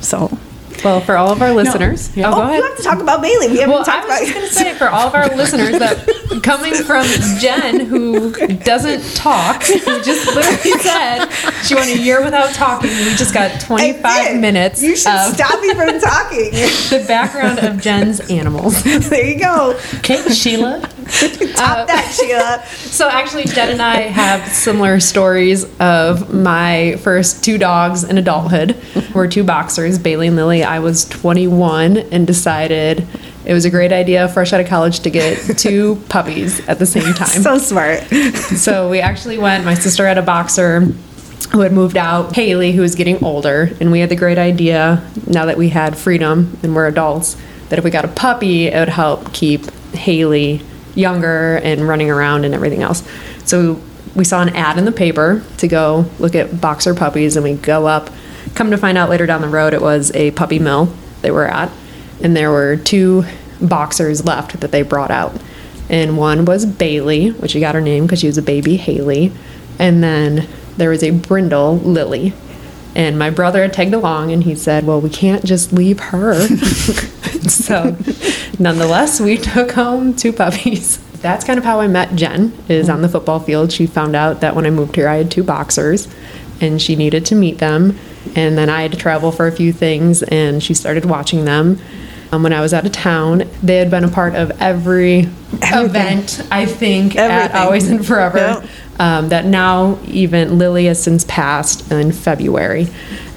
[0.00, 0.36] So.
[0.82, 2.30] Well, for all of our listeners, Yeah.
[2.30, 3.48] oh, Oh, go you have to talk about Bailey.
[3.48, 4.20] We haven't Well, I was about.
[4.20, 7.06] just going to say for all of our listeners that coming from
[7.38, 11.26] Jen, who doesn't talk, who just literally said
[11.64, 12.90] she went a year without talking.
[12.90, 16.50] We just got 25 minutes You should stop me from talking.
[16.52, 18.82] the background of Jen's animals.
[18.82, 19.78] there you go.
[19.96, 20.88] Okay, Sheila.
[21.54, 22.64] Top uh, that, Sheila.
[22.94, 28.80] So actually, Jen and I have similar stories of my first two dogs in adulthood.
[29.12, 30.62] We're two boxers, Bailey and Lily.
[30.62, 33.04] I was 21 and decided
[33.44, 36.86] it was a great idea, fresh out of college, to get two puppies at the
[36.86, 37.42] same time.
[37.42, 38.04] So smart.
[38.56, 39.64] So we actually went.
[39.64, 40.80] My sister had a boxer
[41.50, 45.08] who had moved out, Haley, who was getting older, and we had the great idea
[45.26, 47.36] now that we had freedom and we're adults
[47.68, 50.62] that if we got a puppy, it would help keep Haley
[50.94, 53.02] younger and running around and everything else.
[53.44, 53.80] So
[54.14, 57.54] we saw an ad in the paper to go look at boxer puppies, and we
[57.54, 58.10] go up.
[58.54, 61.46] Come to find out later down the road, it was a puppy mill they were
[61.46, 61.72] at,
[62.22, 63.24] and there were two
[63.60, 65.34] boxers left that they brought out
[65.88, 69.32] and one was Bailey, which she got her name because she was a baby Haley,
[69.78, 72.32] and then there was a brindle Lily.
[72.94, 76.46] And my brother had tagged along, and he said, "Well, we can't just leave her."
[77.48, 77.96] so,
[78.58, 80.98] nonetheless, we took home two puppies.
[81.20, 82.52] That's kind of how I met Jen.
[82.68, 83.72] Is on the football field.
[83.72, 86.08] She found out that when I moved here, I had two boxers,
[86.60, 87.98] and she needed to meet them.
[88.36, 91.80] And then I had to travel for a few things, and she started watching them.
[92.34, 96.44] Um, when I was out of town, they had been a part of every event,
[96.50, 97.56] I think, at Everything.
[97.56, 98.38] Always and Furever.
[98.38, 98.64] Yep.
[98.98, 102.88] Um, that now even Lily has since passed in February.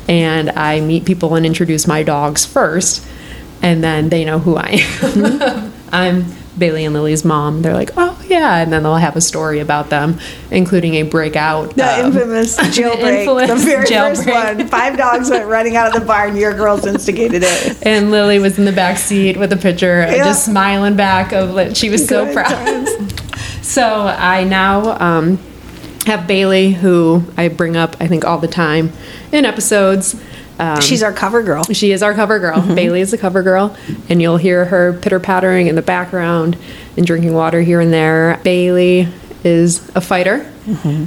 [0.08, 3.06] And I meet people and introduce my dogs first,
[3.62, 5.74] and then they know who I am.
[5.92, 6.26] I'm
[6.58, 7.62] Bailey and Lily's mom.
[7.62, 8.58] They're like, oh, yeah.
[8.58, 10.20] And then they'll have a story about them,
[10.52, 11.76] including a breakout.
[11.76, 13.48] The um, infamous jailbreak.
[13.48, 14.68] the very first one.
[14.70, 16.36] Five dogs went running out of the barn.
[16.36, 17.86] Your girls instigated it.
[17.86, 20.18] And Lily was in the back seat with a picture, Yeah.
[20.26, 22.50] just smiling back of like, she was so proud.
[22.50, 22.90] times.
[23.62, 25.38] So I now um,
[26.06, 28.94] have Bailey, who I bring up, I think, all the time
[29.34, 30.16] in episodes.
[30.60, 31.64] Um, She's our cover girl.
[31.66, 32.62] she is our cover girl.
[32.76, 33.76] Bailey is the cover girl,
[34.10, 36.58] and you'll hear her pitter pattering in the background
[36.96, 38.40] and drinking water here and there.
[38.44, 39.08] Bailey
[39.44, 40.52] is a fighter,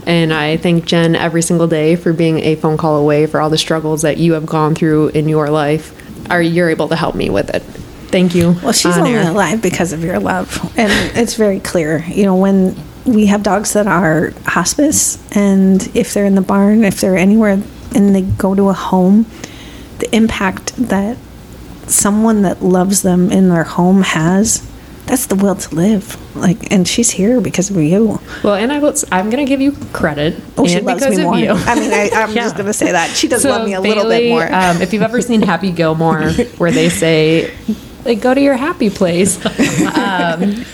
[0.06, 3.50] and I thank Jen every single day for being a phone call away for all
[3.50, 5.96] the struggles that you have gone through in your life.
[6.30, 7.62] Are you're able to help me with it?
[8.10, 8.56] Thank you.
[8.62, 9.30] Well, she's on only air.
[9.30, 10.72] alive because of your love.
[10.78, 12.04] And it's very clear.
[12.06, 16.84] You know, when we have dogs that are hospice, and if they're in the barn,
[16.84, 17.60] if they're anywhere,
[17.94, 19.26] and they go to a home,
[19.98, 21.16] the impact that
[21.87, 24.66] someone that loves them in their home has,
[25.07, 26.16] that's the will to live.
[26.37, 28.20] Like, and she's here because of you.
[28.44, 30.40] Well, and I will, I'm going to give you credit.
[30.57, 31.37] Oh, she loves because me more.
[31.37, 31.50] you.
[31.50, 32.42] I mean, I, I'm Yeah.
[32.44, 33.11] just going to say that.
[33.16, 34.44] She does So love me a little bit more.
[34.44, 37.53] Um, if you've ever seen Happy Gilmore, where they say,
[38.05, 39.38] like, go to your happy place.
[39.90, 40.64] Um,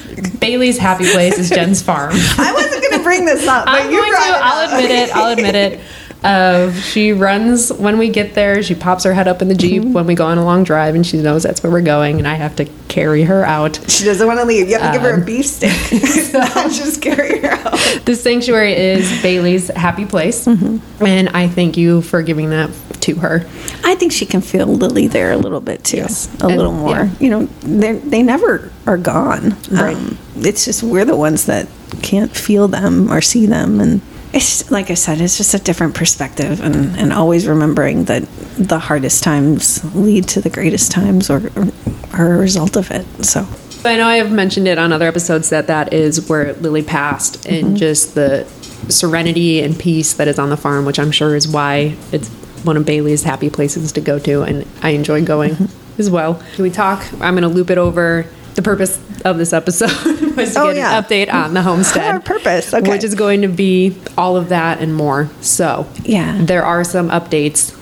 [0.40, 2.12] Bailey's happy place is Jen's farm.
[2.14, 4.28] I wasn't going to bring this up, but I'm you going brought to.
[4.28, 4.42] it up.
[4.44, 5.16] I'll admit it.
[5.16, 5.80] I'll admit it.
[6.26, 8.62] Uh, she runs when we get there.
[8.62, 9.92] She pops her head up in the jeep Mm-hmm.
[9.92, 12.18] when we go on a long drive, and she knows that's where we're going.
[12.18, 13.78] And I have to carry her out.
[13.90, 14.68] She doesn't want to leave.
[14.68, 15.70] You have to give Um, her a beef stick.
[16.32, 17.78] Not just carry her out.
[18.04, 21.04] The sanctuary is Bailey's happy place, Mm-hmm.
[21.04, 22.70] and I thank you for giving that
[23.02, 23.46] to her.
[23.84, 25.98] I think she can feel Lily there a little bit too.
[25.98, 26.28] Yes.
[26.42, 26.90] A And- little more.
[26.96, 27.10] yeah.
[27.20, 29.56] You know, they they never are gone.
[29.70, 29.96] Right.
[29.96, 31.68] Um, it's just we're the ones that
[32.02, 34.00] can't feel them or see them and
[34.36, 38.22] it's like I said, it's just a different perspective and, and always remembering that
[38.58, 41.72] the hardest times lead to the greatest times or, or
[42.12, 43.06] are a result of it.
[43.24, 43.46] So
[43.84, 47.46] I know I have mentioned it on other episodes that that is where Lily passed,
[47.46, 47.76] and mm-hmm.
[47.76, 48.44] just the
[48.88, 52.28] serenity and peace that is on the farm, which I'm sure is why it's
[52.64, 56.00] one of Bailey's happy places to go to, and I enjoy going mm-hmm.
[56.00, 56.42] as well.
[56.54, 57.06] Can we talk?
[57.14, 59.90] I'm going to loop it over the purpose of this episode
[60.36, 60.98] was to Oh, get yeah.
[60.98, 62.04] an update on the homestead.
[62.14, 62.90] Our purpose, okay.
[62.90, 65.28] Which is going to be all of that and more.
[65.40, 66.36] So, Yeah.
[66.40, 67.72] there are some updates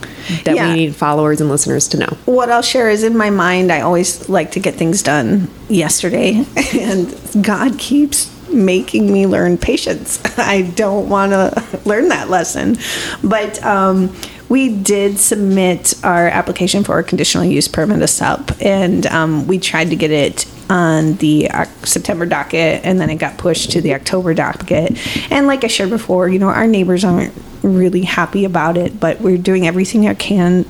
[0.45, 0.69] that Yeah.
[0.71, 2.17] we need followers and listeners to know.
[2.25, 6.45] what I'll share is in my mind, I always like to get things done yesterday,
[6.75, 10.21] and God keeps making me learn patience.
[10.39, 12.77] I don't want to learn that lesson,
[13.23, 14.15] but um,
[14.49, 19.59] we did submit our application for a conditional use permit to SUP, and um, we
[19.59, 21.49] tried to get it on the
[21.83, 24.97] September docket, and then it got pushed to the October docket.
[25.31, 29.21] And like I shared before, you know, our neighbors aren't really happy about it, but
[29.21, 30.65] we're doing everything I can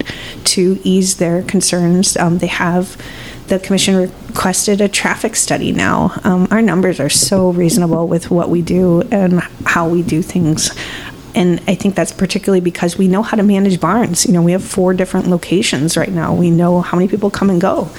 [0.44, 2.16] to ease their concerns.
[2.16, 2.96] Um, they have
[3.48, 6.18] the commission requested a traffic study now.
[6.24, 10.70] Um, our numbers are so reasonable with what we do and how we do things.
[11.34, 14.24] And I think that's particularly because we know how to manage barns.
[14.24, 16.32] You know, we have four different locations right now.
[16.32, 17.90] We know how many people come and go.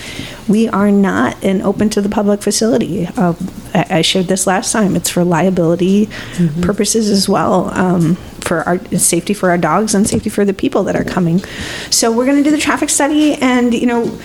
[0.48, 3.08] We are not an open to the public facility.
[3.08, 3.34] Uh,
[3.74, 4.96] I I shared this last time.
[4.96, 6.08] It's for liability
[6.62, 10.84] purposes as well, um, for our safety for our dogs and safety for the people
[10.86, 11.40] that are coming.
[11.90, 14.18] So we're going to do the traffic study, and you know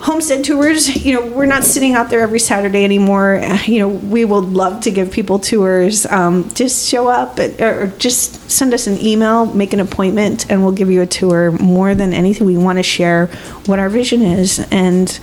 [0.00, 3.40] homestead tours you know we're not sitting out there every saturday anymore.
[3.66, 7.88] You know we would love to give people tours um, just show up at, or
[7.98, 11.94] just send us an email make an appointment and we'll give you a tour more
[11.94, 12.46] than anything.
[12.46, 13.26] We want to share
[13.66, 15.18] what our vision is and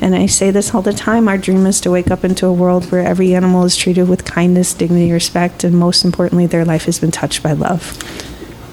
[0.00, 2.52] and i say this all the time our dream is to wake up into a
[2.52, 6.84] world where every animal is treated with kindness dignity respect and most importantly their life
[6.84, 7.98] has been touched by love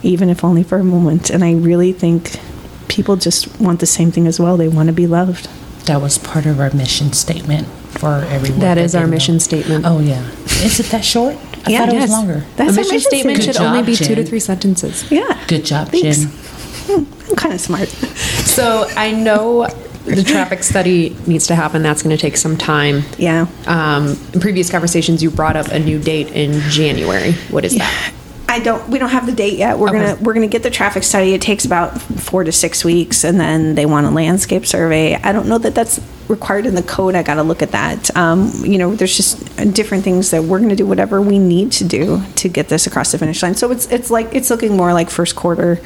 [0.04, 1.30] even if only for a moment.
[1.30, 2.40] And i really think
[2.88, 5.48] people just want the same thing as well they want to be loved
[5.86, 7.68] That was part of our mission statement
[8.00, 8.60] for everyone.
[8.60, 9.16] That is our didn't know.
[9.16, 9.86] mission statement.
[9.88, 10.22] Oh yeah,
[10.66, 11.36] is it that short?
[11.66, 12.02] I Yeah, thought it yes.
[12.04, 12.46] was longer.
[12.58, 13.44] That's a our mission mission statement statement.
[13.44, 15.10] should Good only job, be two to three sentences.
[15.12, 16.26] yeah Good job, Thanks.
[16.26, 17.06] Jen.
[17.30, 17.88] i'm kind of smart
[18.58, 19.68] So I know
[20.06, 21.84] the traffic study needs to happen.
[21.84, 23.04] That's going to take some time.
[23.18, 27.34] yeah Um, in previous conversations, you brought up a new date in January.
[27.52, 28.14] What is that?
[28.58, 28.90] I don't.
[28.90, 29.78] We don't have the date yet.
[29.78, 30.00] We're Okay.
[30.00, 31.34] gonna we're gonna get the traffic study.
[31.34, 35.16] It takes about four to six weeks, and then they want a landscape survey.
[35.16, 37.16] I don't know that that's required in the code.
[37.16, 38.16] I got to look at that.
[38.18, 41.84] Um, you know, there's just different things that we're gonna do whatever we need to
[41.86, 43.56] do to get this across the finish line.
[43.56, 45.80] So it's it's like it's looking more like first quarter.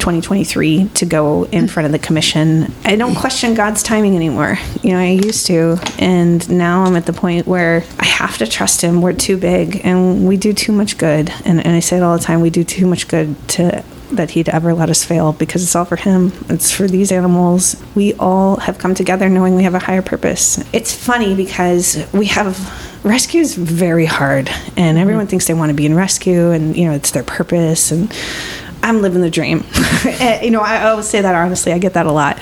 [0.00, 2.72] 2023 to go in front of the commission.
[2.84, 4.58] I don't question God's timing anymore.
[4.82, 8.46] You know, I used to, and now I'm at the point where I have to
[8.46, 9.02] trust Him.
[9.02, 11.30] We're too big, and we do too much good.
[11.44, 14.30] And, and I say it all the time: we do too much good to that
[14.30, 16.32] He'd ever let us fail because it's all for Him.
[16.48, 17.80] It's for these animals.
[17.94, 20.62] We all have come together knowing we have a higher purpose.
[20.72, 22.58] It's funny because we have
[23.04, 25.30] rescue is very hard, and everyone mm.
[25.30, 28.12] thinks they want to be in rescue, and you know it's their purpose and.
[28.82, 29.64] I'm living the dream.
[30.02, 31.72] Eh, you know, I always say that honestly.
[31.72, 32.38] I get that a lot.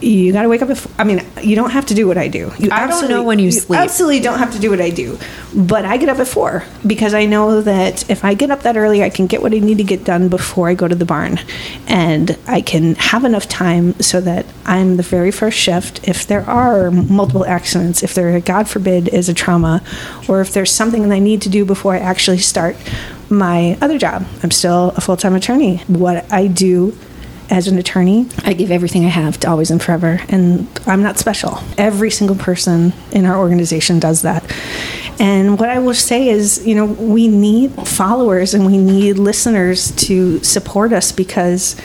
[0.00, 0.68] You got to wake up.
[0.68, 2.50] Before, I mean, you don't have to do what I do.
[2.58, 3.78] You I don't know when you sleep.
[3.78, 5.18] Absolutely don't have to do what I do.
[5.54, 8.78] But I get up at four because I know that if I get up that
[8.78, 11.04] early, I can get what I need to get done before I go to the
[11.04, 11.38] barn,
[11.86, 16.08] and I can have enough time so that I'm the very first shift.
[16.08, 19.82] If there are multiple accidents, if there, God forbid, is a trauma,
[20.28, 22.76] or if there's something that I need to do before I actually start
[23.32, 24.26] my other job.
[24.42, 25.78] I'm still a full time attorney.
[25.88, 26.96] What I do
[27.50, 31.18] as an attorney, I give everything I have to Always and Furever, and I'm not
[31.18, 31.58] special.
[31.76, 34.42] Every single person in our organization does that.
[35.18, 39.92] And what I will say is, you know, we need followers and we need listeners
[40.06, 41.76] to support us because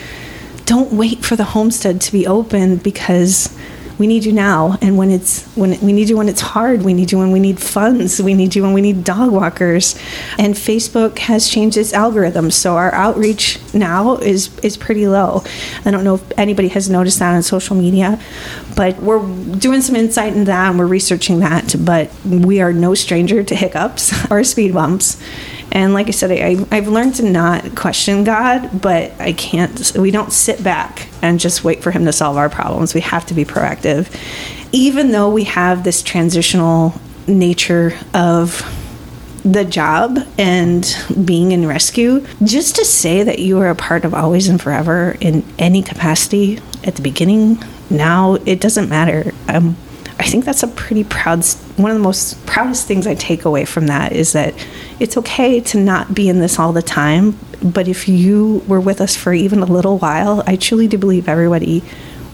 [0.66, 3.54] don't wait for the homestead to be open because
[3.98, 4.78] we need you now.
[4.82, 7.40] And when it's when we need you when it's hard we need you when we
[7.40, 9.96] need funds we need you when we need dog walkers.
[10.38, 15.44] And facebook has changed its algorithm so our outreach now is is pretty low.
[15.86, 18.20] I don't know if anybody has noticed that on social media
[18.76, 22.94] but we're doing some insight in that and we're researching that but we are no
[22.94, 25.22] stranger to hiccups or speed bumps
[25.72, 30.12] and like I said, I, I've learned to not question God, but I can't, we
[30.12, 32.94] don't sit back and just wait for Him to solve our problems.
[32.94, 34.10] We have to be proactive.
[34.72, 36.94] Even though we have this transitional
[37.28, 38.74] nature of
[39.44, 44.14] the job and being in rescue, just to say that you are a part of
[44.14, 49.32] Always and Furever in any capacity at the beginning, now, it doesn't matter.
[49.48, 49.78] Um,
[50.20, 53.66] I think that's a pretty proud, one of the most proudest things I take away
[53.66, 54.54] from that is that
[55.00, 57.38] it's okay to not be in this all the time.
[57.62, 61.30] But if you were with us for even a little while, I truly do believe
[61.30, 61.84] everybody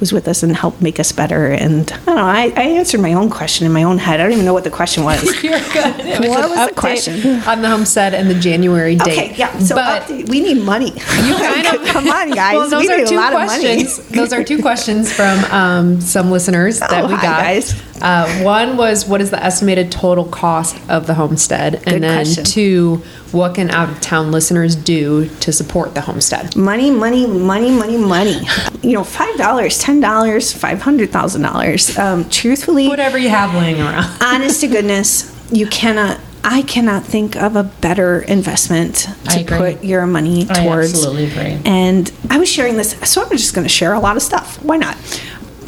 [0.03, 1.47] was with us and helped make us better.
[1.47, 4.19] And I don't know, I, I answered my own question in my own head.
[4.19, 5.23] I don't even know what the question was.
[5.43, 5.93] You're good.
[6.13, 7.15] It was What was the question?
[7.47, 9.11] on the homestead and the January date?
[9.17, 9.57] Okay, yeah.
[9.59, 10.91] So but update, we need money.
[10.91, 12.55] you kind of come on, guys.
[12.55, 13.97] Well, those we are need two a lot questions.
[13.99, 14.17] of money.
[14.17, 17.39] those are two questions from um, some listeners that Oh, we hi, got.
[17.43, 17.73] guys.
[18.03, 21.81] Uh, one was what is the estimated total cost of the homestead?
[21.83, 22.43] Good and then question.
[22.43, 26.55] two, what can out of town listeners do to support the homestead?
[26.55, 28.41] Money, money, money, money, money.
[28.81, 31.97] You know, five dollars, ten dollars, five hundred thousand dollars.
[31.97, 34.05] Um, truthfully, Whatever you have laying around.
[34.21, 36.19] honest to goodness, you cannot.
[36.45, 40.59] I cannot think of a better investment to put your money towards.
[40.59, 41.61] I absolutely agree.
[41.63, 44.61] And I was sharing this, so I'm just going to share a lot of stuff.
[44.61, 44.97] Why not?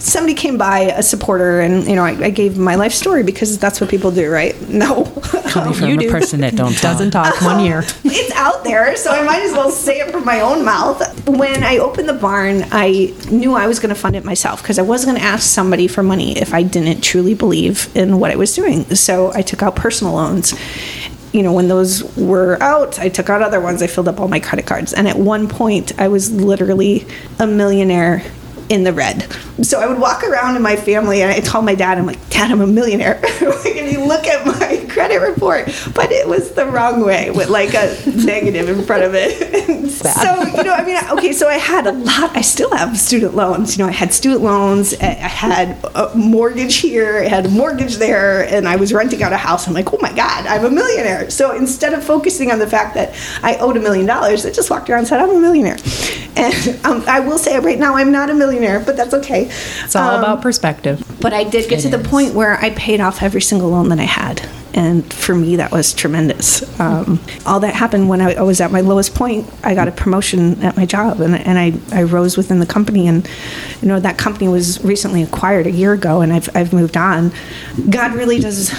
[0.05, 3.57] Somebody came by, a supporter, and you know, I, I gave my life story because
[3.57, 4.55] that's what people do, right?
[4.69, 5.05] No,
[5.49, 6.11] Coming from You a do.
[6.11, 6.81] person that don't talk.
[6.81, 7.83] Doesn't talk one year.
[8.03, 11.27] it's out there, so I might as well say it from my own mouth.
[11.27, 14.77] When I opened the barn, I knew I was going to fund it myself because
[14.77, 18.29] I wasn't going to ask somebody for money if I didn't truly believe in what
[18.31, 18.83] I was doing.
[18.95, 20.53] So I took out personal loans.
[21.33, 23.81] You know, when those were out, I took out other ones.
[23.81, 24.93] I filled up all my credit cards.
[24.93, 27.07] And at one point, I was literally
[27.39, 28.23] a millionaire
[28.69, 29.23] in the red.
[29.61, 32.29] So I would walk around in my family and I told my dad, I'm like,
[32.29, 33.21] Dad, I'm a millionaire.
[33.41, 37.73] and you look at my credit report, but it was the wrong way with like
[37.73, 39.85] a negative in front of it.
[39.95, 43.35] So, you know, I mean, okay, so I had a lot, I still have student
[43.35, 43.77] loans.
[43.77, 47.49] You know, I had student loans, I I had a mortgage here, I had a
[47.49, 49.67] mortgage there, and I was renting out a house.
[49.67, 51.31] I'm like, oh my God, I'm a millionaire.
[51.31, 54.69] So instead of focusing on the fact that I owed a million dollars, I just
[54.69, 55.77] walked around and said, I'm a millionaire.
[56.35, 58.54] And um, I will say right now, I'm not a millionaire,
[58.85, 59.45] but that's okay.
[59.83, 61.03] It's all about um, perspective.
[61.21, 62.07] But I did get It to the is.
[62.07, 64.47] point where I paid off every single loan that I had.
[64.75, 66.61] And for me, that was tremendous.
[66.81, 69.49] Um, all that happened when I, I was at my lowest point.
[69.63, 73.07] I got a promotion at my job and, and I, I rose within the company.
[73.07, 73.25] And,
[73.81, 77.31] you know, that company was recently acquired a year ago and I've, I've moved on.
[77.89, 78.73] God really does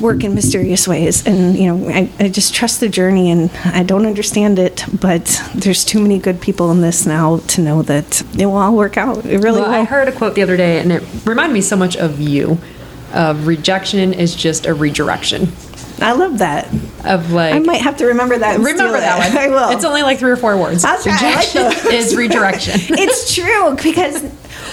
[0.00, 1.26] work in mysterious ways.
[1.26, 5.42] And, you know, I, I just trust the journey and I don't understand it, but
[5.56, 8.96] there's too many good people in this now to know that it will all work
[8.96, 9.26] out.
[9.26, 9.76] It really Well, will.
[9.80, 12.58] I heard a quote the other day, and it reminded me so much of you.
[13.12, 15.48] Of rejection is just a redirection.
[16.00, 16.66] I love that.
[17.04, 18.58] Of like, I might have to remember that.
[18.58, 19.34] remember that it.
[19.34, 19.38] one.
[19.44, 19.70] I will.
[19.76, 20.82] It's only like three or four words.
[20.82, 21.84] That's right, like Rejection those.
[21.92, 22.74] is redirection.
[22.98, 24.22] it's true because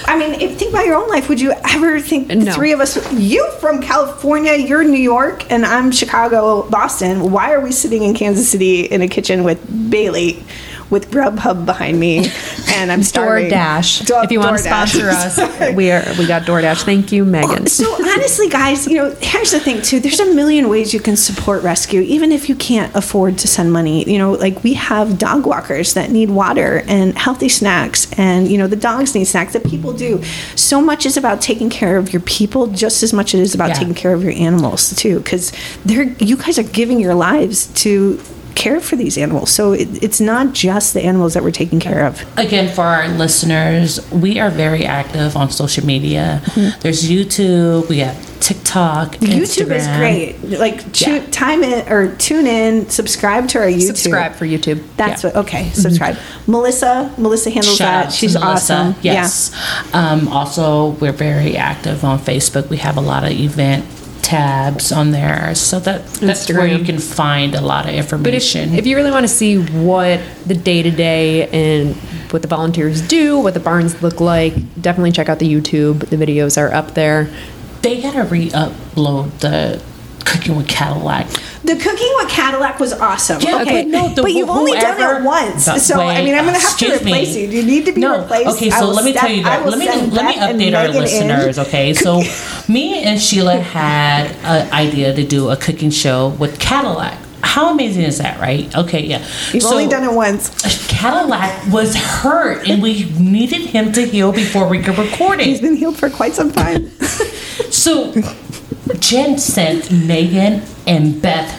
[0.05, 2.53] I mean, if think about your own life, would you ever think the No.
[2.53, 2.95] three of us?
[3.11, 7.31] You from California, you're New York, and I'm Chicago, Boston.
[7.31, 10.43] Why are we sitting in Kansas City in a kitchen with Bailey?
[10.89, 12.29] With Grubhub behind me,
[12.69, 13.51] and I'm starving.
[13.51, 14.05] DoorDash.
[14.05, 15.37] Do- if you want to sponsor us,
[15.75, 16.01] we are.
[16.17, 16.83] We got DoorDash.
[16.83, 17.67] Thank you, Megan.
[17.67, 19.99] So honestly, guys, you know, here's the thing too.
[19.99, 23.73] There's a million ways you can support rescue, even if you can't afford to send
[23.73, 24.09] money.
[24.09, 28.57] You know, like we have dog walkers that need water and healthy snacks, and you
[28.57, 29.51] know, the dogs need snacks.
[29.53, 30.23] The people do.
[30.55, 33.53] So much is about taking care of your people, just as much as it is
[33.55, 33.73] about Yeah.
[33.75, 35.51] taking care of your animals too, because
[35.83, 38.21] they're you guys are giving your lives to
[38.57, 39.49] care for these animals.
[39.51, 42.25] So it, it's not just the animals that we're taking care of.
[42.37, 46.41] Again, for our listeners, we are very active on social media.
[46.45, 46.79] Mm-hmm.
[46.81, 50.41] There's YouTube, we have TikTok, YouTube is great.
[50.59, 51.25] Like, tu- Yeah.
[51.31, 53.95] time in or tune in, subscribe to our YouTube.
[53.97, 54.81] Subscribe for YouTube.
[54.97, 55.29] That's Yeah.
[55.31, 55.45] what.
[55.45, 56.17] Okay, subscribe.
[56.47, 58.11] Melissa, Melissa handles Shout that.
[58.13, 58.73] She's Melissa.
[58.73, 58.95] awesome.
[59.01, 59.51] Yes.
[59.93, 62.69] Um, also, we're very active on Facebook.
[62.69, 63.85] We have a lot of event
[64.27, 66.85] tabs on there, so that that's where you Instagram.
[66.85, 68.73] can find a lot of But if, information.
[68.75, 71.95] if you really want to see what the day to day and
[72.31, 76.09] what the volunteers do, what the barns look like, definitely check out the YouTube.
[76.09, 77.29] The videos are up there.
[77.83, 79.81] they gotta re-upload the
[80.25, 81.25] Cooking with Cadillac.
[81.63, 83.39] The cooking with Cadillac was awesome.
[83.41, 86.07] Yeah, okay, but no, the but you've only done whoever- it once, But so I
[86.19, 87.11] wait, mean, I'm going to have to excuse me.
[87.11, 87.47] replace you.
[87.47, 88.19] You need to be no.
[88.21, 88.49] replaced.
[88.57, 89.63] Okay, I so will let me step- tell you I that.
[89.63, 91.01] will Let me send let me Beth and update our Megan in.
[91.01, 91.59] listeners.
[91.59, 92.21] Okay, so
[92.67, 97.17] me and Sheila had an idea to do a cooking show with Cadillac.
[97.41, 98.73] How amazing is that, right?
[98.75, 99.19] Okay, yeah.
[99.53, 100.49] You've So, only done it once.
[100.87, 105.47] Cadillac was hurt, and we needed him to heal before we could record it.
[105.47, 106.91] He's been healed for quite some time.
[107.71, 108.13] So
[108.99, 111.49] Jen sent Megan and Beth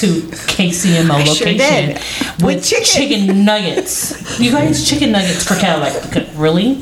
[0.00, 0.06] to
[0.46, 1.94] KCMO sure location
[2.40, 2.84] with, With chicken.
[2.84, 3.44] chicken.
[3.44, 4.38] nuggets.
[4.40, 6.80] You guys, chicken nuggets for Cadillac, really?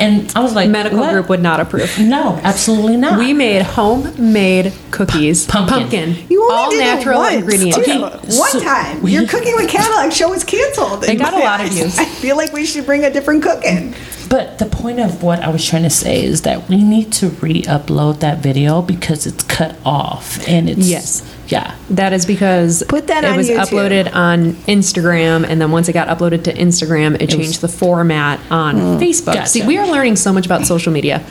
[0.00, 1.12] And I was like, Medical what?
[1.12, 1.98] group would not approve.
[1.98, 3.18] No, absolutely not.
[3.18, 5.46] We made homemade cookies.
[5.46, 6.16] Pumpkin.
[6.30, 7.76] You only all did natural it once, ingredients.
[7.76, 7.82] Too.
[7.82, 9.02] Okay, One so time.
[9.02, 11.02] we- Your cooking with Cadillac show was canceled.
[11.02, 11.98] They got a lot of I- views.
[11.98, 13.94] I feel like we should bring a different cook in.
[14.30, 17.30] But the point of what I was trying to say is that we need to
[17.30, 21.34] re-upload that video because it's cut off and it's Yes.
[21.48, 21.74] yeah.
[21.90, 23.66] That is because Put that it on was YouTube.
[23.66, 28.38] uploaded on Instagram, and then once it got uploaded to Instagram, it changed the format
[28.52, 29.00] on mm.
[29.00, 29.34] Facebook.
[29.34, 29.48] Gotcha.
[29.48, 31.24] See, we are learning so much about social media.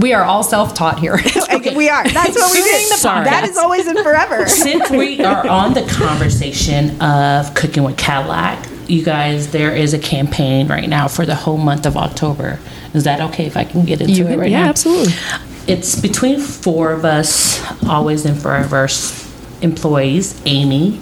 [0.00, 1.20] We are all self-taught here.
[1.52, 2.02] Okay, we are.
[2.08, 2.96] That's what we Doing do.
[2.96, 3.02] the.
[3.02, 4.48] That is always and furever.
[4.48, 9.98] Since we are on the conversation of cooking with Cadillac, you guys, there is a
[9.98, 12.58] campaign right now for the whole month of October.
[12.94, 14.68] Is that okay if I can get into You it right yeah, now?
[14.70, 15.14] absolutely.
[15.66, 18.88] it's between four of us, always and furever
[19.62, 21.00] employees Amy,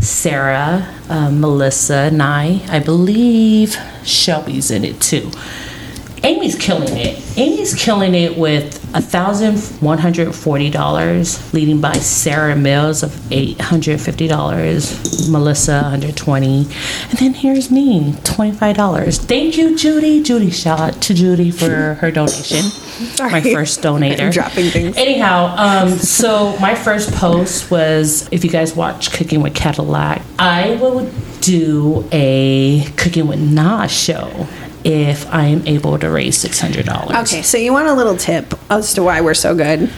[0.00, 2.60] Sarah, uh, Melissa, and I.
[2.68, 5.30] I believe Shelby's in it too.
[6.24, 7.22] Amy's killing it.
[7.36, 16.66] Amy's killing it with $1,140, leading by Sarah Mills of $850, Melissa 120
[17.10, 19.18] and then here's me, $25.
[19.26, 20.22] Thank you, Judy.
[20.22, 22.62] Judy, shout out to Judy for her donation.
[22.62, 23.30] Sorry.
[23.30, 24.32] My first donator.
[24.32, 24.96] Dropping things.
[24.96, 30.76] Anyhow, um, so my first post was if you guys watch Cooking with Cadillac, I
[30.76, 31.10] will
[31.40, 34.46] do a Cooking with Nah show
[34.84, 37.16] if I am able to raise six hundred dollars.
[37.28, 39.88] Okay, so you want a little tip as to why we're so good?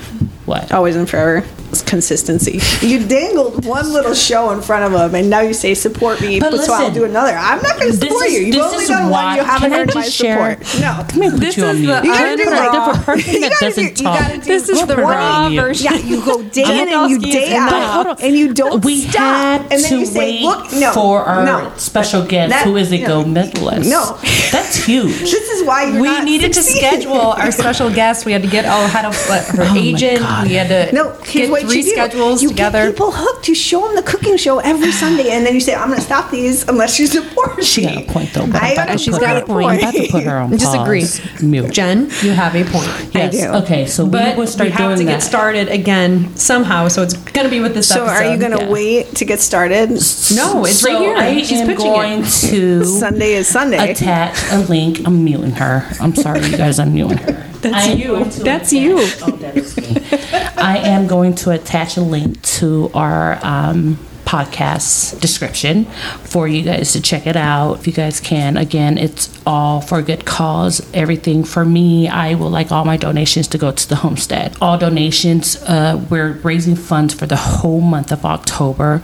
[0.47, 0.73] What?
[0.73, 1.47] Always and furever.
[1.71, 2.61] It's consistency.
[2.87, 6.39] You dangled one little show in front of them, and now you say support me,
[6.41, 7.33] But so I'll listen, do another.
[7.37, 8.41] I'm not going to this support is- you.
[8.47, 9.37] You've this only is done why- one.
[9.37, 10.81] You haven't can I my share- support.
[10.81, 10.97] No.
[10.99, 11.87] Let me put This you on is mute.
[11.91, 14.43] the You gotta do a different person You that gotta doesn't do- you talk.
[14.45, 15.85] This is the put raw version.
[15.93, 18.05] Yeah, you go day in and you Randolphi's day out, that.
[18.07, 19.61] But and you don't we stop.
[19.71, 21.73] and then you say, wait "Look, no, for our no.
[21.77, 23.07] special guest, who is a no.
[23.09, 23.91] gold medalist.
[23.91, 24.17] No.
[24.53, 25.21] that's huge.
[25.37, 28.25] This is why we needed to schedule our special guest.
[28.25, 30.21] We had to get all had a, her Oh agent.
[30.45, 31.91] We had to No, here's get what three you do.
[31.91, 32.87] schedules you together.
[32.87, 33.49] Get people hooked.
[33.49, 36.05] You show them the cooking show every Sunday, and then you say, "I'm going to
[36.05, 38.47] stop these unless you support She me." got a point though.
[38.47, 39.67] But I I'm about got to a put got her- a point.
[39.67, 40.59] I'm about to put her on pause.
[40.61, 41.49] Disagree.
[41.49, 41.73] Mute.
[41.73, 43.15] Jen, you have a point.
[43.15, 43.33] Yes.
[43.41, 43.49] do.
[43.63, 43.87] Okay.
[43.87, 45.11] So But we will start we have doing to that.
[45.13, 46.89] get started again somehow.
[46.89, 48.25] So it's going to be with this So, episode.
[48.27, 48.71] are you going to yeah.
[48.71, 49.91] wait to get started?
[49.91, 51.17] No, it's so right here.
[51.17, 52.31] I She's am pitching going it.
[52.51, 53.93] to Sunday is Sunday.
[53.93, 55.01] attach a link.
[55.07, 55.87] I'm muting her.
[56.01, 56.79] I'm sorry, you guys.
[56.79, 57.43] I'm muting her.
[57.61, 58.25] That's I you.
[58.25, 58.97] That's you.
[59.23, 60.16] Oh, that is me.
[60.59, 65.85] I am going to attach a link to our um, podcast description
[66.25, 68.57] for you guys to check it out if you guys can.
[68.57, 70.87] Again, it's all for a good cause.
[70.93, 74.57] Everything for me, I would like all my donations to go to the homestead.
[74.61, 79.01] All donations, uh, we're raising funds for the whole month of October.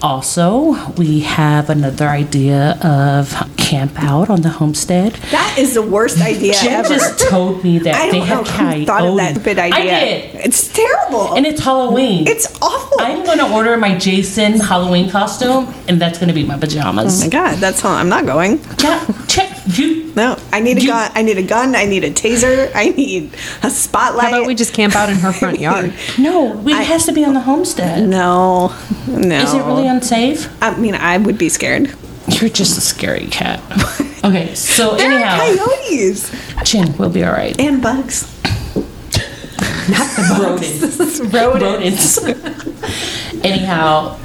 [0.00, 5.12] Also, we have another idea of camp out on the homestead.
[5.30, 6.88] that is the worst idea Jen ever.
[6.88, 8.84] just told me that I they have coyote.
[8.84, 9.78] thought of that stupid idea.
[9.78, 10.34] I did.
[10.46, 11.34] It's terrible.
[11.34, 12.26] And it's Halloween.
[12.26, 12.96] it's awful.
[13.00, 17.20] I'm going to order my Jason Halloween costume, and that's going to be my pajamas.
[17.20, 17.92] oh my god, that's all.
[17.92, 18.58] I'm not going.
[18.82, 20.12] yeah, check you.
[20.14, 21.10] No, I need a gun.
[21.14, 21.74] I need a gun.
[21.74, 22.70] I need a taser.
[22.74, 23.32] I need
[23.62, 24.30] a spotlight.
[24.30, 25.94] How about we just camp out in her front yard?
[26.18, 28.06] No, we, it has to be on the homestead.
[28.08, 28.68] No,
[29.08, 29.36] no.
[29.40, 30.48] Is it really unsafe?
[30.62, 31.94] I mean, I would be scared.
[32.28, 33.60] You're just a scary cat.
[34.24, 36.30] Okay, so There are anyhow, coyotes
[36.64, 37.58] Chin, we'll be all right.
[37.58, 38.22] and bugs.
[39.88, 41.20] Not the rodents.
[41.34, 42.18] rodents.
[43.44, 44.18] Anyhow,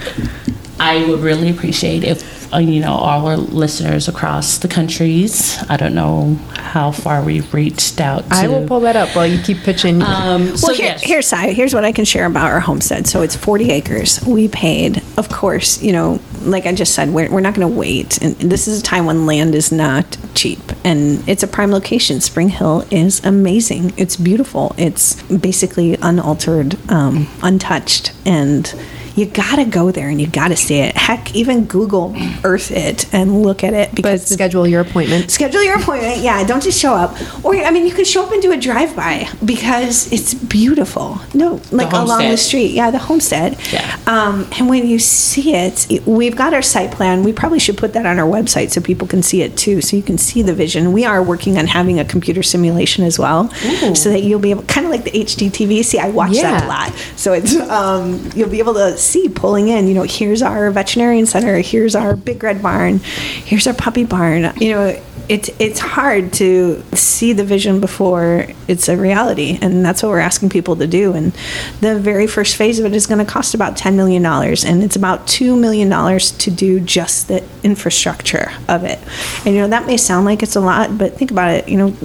[0.80, 5.58] I would really appreciate if uh, you know all our listeners across the countries.
[5.70, 8.24] I don't know how far we've reached out.
[8.30, 10.02] To, I will pull that up while you keep pitching.
[10.02, 11.04] Um, so Well, here, yes.
[11.04, 13.08] here's here's what I can share about our homestead.
[13.08, 14.24] So it's 40 acres.
[14.26, 17.76] We paid, of course, you know, like I just said, we're, we're not going to
[17.78, 18.22] wait.
[18.22, 22.22] And this is a time when land is not cheap, and it's a prime location.
[22.22, 23.94] Spring Hill is amazing.
[23.98, 24.74] It's beautiful.
[24.78, 28.74] It's basically unaltered, um, untouched, and
[29.18, 30.96] you gotta go there and you gotta see it.
[30.96, 35.32] Heck, even Google Earth it and look at it but because the schedule your appointment.
[35.32, 36.20] Schedule your appointment.
[36.20, 37.18] Yeah, don't just show up.
[37.44, 41.20] Or I mean, you can show up and do a drive-by because it's beautiful.
[41.34, 42.72] No, like along the street.
[42.72, 43.58] Yeah, the homestead.
[43.74, 44.00] Yeah.
[44.06, 47.24] Um, and when you see it, we've got our site plan.
[47.24, 49.96] We probably should put that on our website so people can see it too, so
[49.96, 50.94] you can see the vision.
[50.94, 53.50] We are working on having a computer simulation as well,
[53.96, 55.84] so that you'll be able, kind of like the HGTV.
[55.84, 59.70] See, I watch that a lot, so it's um, you'll be able to see pulling
[59.70, 59.88] in.
[59.88, 61.58] You know, here's our veterinarian center.
[61.60, 63.00] Here's our big red barn.
[63.00, 64.52] Here's our puppy barn.
[64.58, 70.02] You know, it's it's hard to see the vision before it's a reality, and that's
[70.02, 71.14] what we're asking people to do.
[71.14, 71.34] And
[71.82, 74.84] the very first phase of it is going to cost about ten million dollars, and
[74.84, 79.00] it's about two million dollars to do just the infrastructure of it.
[79.46, 81.68] And you know that may sound like it's a lot, but think about it.
[81.68, 81.96] You know,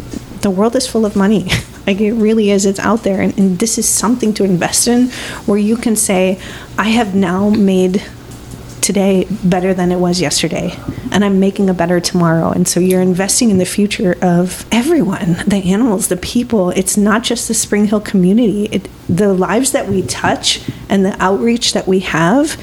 [0.43, 1.49] the world is full of money.
[1.85, 2.65] Like it really is.
[2.65, 5.09] It's out there, and, and this is something to invest in,
[5.47, 6.41] where you can say,
[6.79, 8.01] "I have now made."
[8.83, 10.77] today better than it was yesterday
[11.13, 15.37] and i'm making a better tomorrow and so you're investing in the future of everyone
[15.47, 19.87] the animals the people it's not just the spring hill community it, the lives that
[19.87, 22.61] we touch and the outreach that we have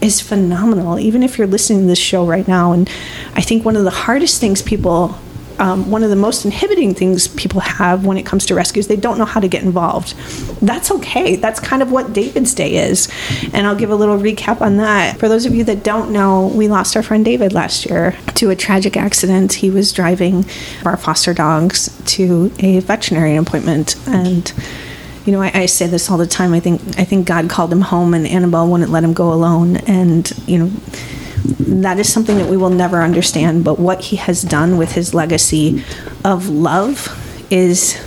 [0.00, 2.88] is phenomenal even if you're listening to this show right now and
[3.34, 5.18] i think one of the hardest things people
[5.60, 8.86] um, one of the most inhibiting things people have when it comes to rescues.
[8.86, 10.14] They don't know how to get involved.
[10.62, 11.36] That's okay.
[11.36, 13.08] That's kind of what David's Day is.
[13.52, 15.18] And I'll give a little recap on that.
[15.18, 18.50] For those of you that don't know, we lost our friend David last year to
[18.50, 19.52] a tragic accident.
[19.52, 20.46] He was driving
[20.86, 24.52] our foster dogs to a veterinary appointment and
[25.26, 26.54] you know, I, I, say this all the time.
[26.54, 29.76] I think I think God called him home, and Annabelle wouldn't let him go alone.
[29.76, 30.72] And you know,
[31.44, 33.64] that is something that we will never understand.
[33.64, 35.84] But what he has done with his legacy
[36.24, 37.16] of love
[37.50, 37.98] is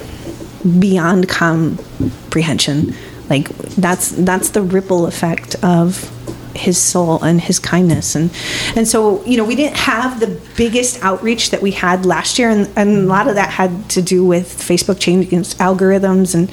[0.79, 2.93] beyond comprehension.
[3.29, 6.09] Like that's that's the ripple effect of
[6.55, 8.31] his soul and his kindness and
[8.75, 12.49] and so you know we didn't have the biggest outreach that we had last year
[12.49, 16.51] and, and a lot of that had to do with facebook changing its algorithms and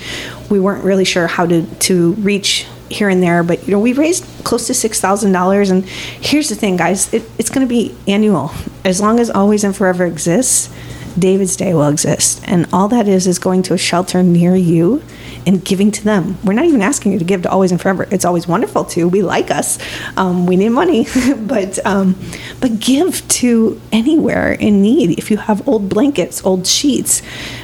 [0.51, 3.93] we weren't really sure how to to reach here and there but you know we
[3.93, 8.51] raised close to $6000 and here's the thing guys it, it's going to be annual
[8.85, 10.75] as long as always and furever exists
[11.19, 15.03] david's day will exist and all that is is going to a shelter near you
[15.47, 16.39] and giving to them.
[16.45, 18.07] We're not even asking you to give to Always and Furever.
[18.11, 19.09] It's always wonderful to.
[19.09, 19.79] We like us.
[20.17, 22.17] Um, we need money, but um,
[22.61, 25.19] but give to anywhere in need.
[25.19, 27.23] If you have old blankets, old sheets,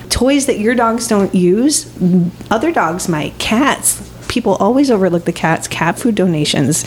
[0.09, 1.93] toys that your dogs don't use,
[2.51, 3.39] other dogs might.
[3.39, 4.13] Cats.
[4.37, 5.67] People always overlook the cats.
[5.67, 6.85] Cat food donations.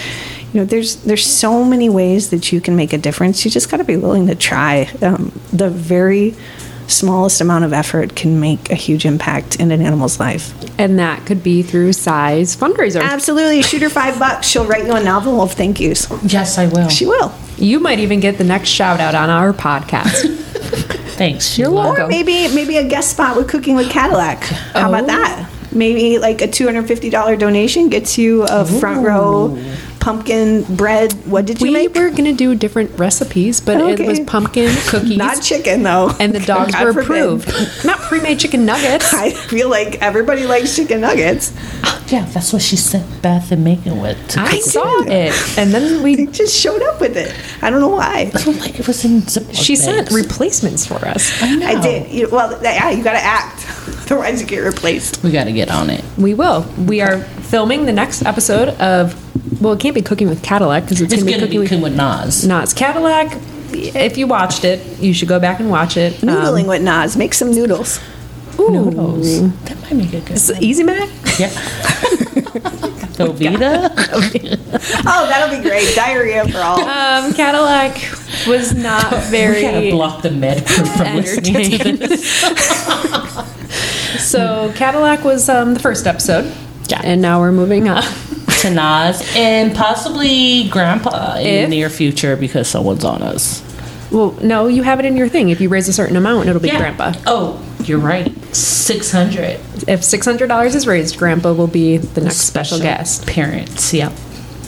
[0.53, 3.43] You know, there's there's so many ways that you can make a difference.
[3.43, 4.87] You just got to be willing to try.
[5.01, 6.35] Um, the very
[6.85, 10.53] smallest amount of effort can make a huge impact in an animal's life.
[10.77, 13.01] And that could be through size fundraiser.
[13.01, 13.63] Absolutely.
[13.63, 14.45] Shoot her five bucks.
[14.45, 16.07] She'll write you a novel of thank yous.
[16.31, 16.89] Yes, I will.
[16.89, 17.33] She will.
[17.57, 20.35] You might even get the next shout out on our podcast.
[21.17, 21.57] Thanks.
[21.57, 22.05] You're welcome.
[22.05, 24.43] Or maybe maybe a guest spot with Cooking with Cadillac.
[24.43, 24.89] How oh.
[24.93, 25.49] about that?
[25.71, 29.57] Maybe like a $250 donation gets you a front row
[29.99, 31.13] pumpkin bread.
[31.25, 31.93] What did you we make?
[31.93, 34.03] We were gonna do different recipes, but okay.
[34.03, 36.15] it was pumpkin cookies, not chicken though.
[36.19, 37.85] And the dogs God were approved.
[37.85, 39.13] not pre-made chicken nuggets.
[39.13, 41.53] I feel like everybody likes chicken nuggets.
[42.11, 44.37] Yeah, that's what she sent Beth and Megan with.
[44.37, 47.35] I saw it, and then we they just showed up with it.
[47.61, 48.31] I don't know why.
[48.33, 49.83] like it was in Ziploc She bags.
[49.83, 51.41] sent replacements for us.
[51.43, 51.67] I know.
[51.67, 52.11] I did.
[52.11, 53.65] You, well, yeah, you got to act,
[54.01, 55.23] otherwise you get replaced.
[55.23, 56.03] We got to get on it.
[56.17, 56.65] We will.
[56.87, 59.15] We are filming the next episode of
[59.61, 61.91] well, it can't be cooking with Cadillac because it's, it's going to be cooking with,
[61.91, 62.45] with Nas.
[62.45, 63.37] Nas Cadillac.
[63.71, 66.13] If you watched it, you should go back and watch it.
[66.13, 67.15] Noodling um, with Nas.
[67.15, 67.99] Make some noodles.
[68.59, 68.71] Ooh.
[68.71, 69.41] Noodles.
[69.65, 70.31] That might make a good.
[70.31, 71.09] It's Easy Mac.
[71.39, 71.49] Yeah.
[73.19, 73.89] Velveeta.
[75.05, 75.93] oh, that'll be great.
[75.95, 76.79] Diarrhea for all.
[76.79, 77.95] Um, Cadillac
[78.47, 79.49] was not very.
[79.59, 82.25] We gotta block the med crew from listening to this.
[84.29, 86.53] so Cadillac was um, the first episode.
[86.87, 87.01] Yeah.
[87.03, 88.03] And now we're moving on
[88.61, 91.69] to Nas and possibly Grandpa in if?
[91.69, 93.63] the near future because someone's on us.
[94.11, 95.49] Well, no, you have it in your thing.
[95.49, 96.79] If you raise a certain amount, it'll be yeah.
[96.79, 97.13] Grandpa.
[97.27, 98.31] Oh, you're right.
[98.55, 99.59] Six hundred.
[99.87, 103.27] If six hundred dollars is raised, Grandpa will be the next special, special guest.
[103.27, 104.11] Parents, yep.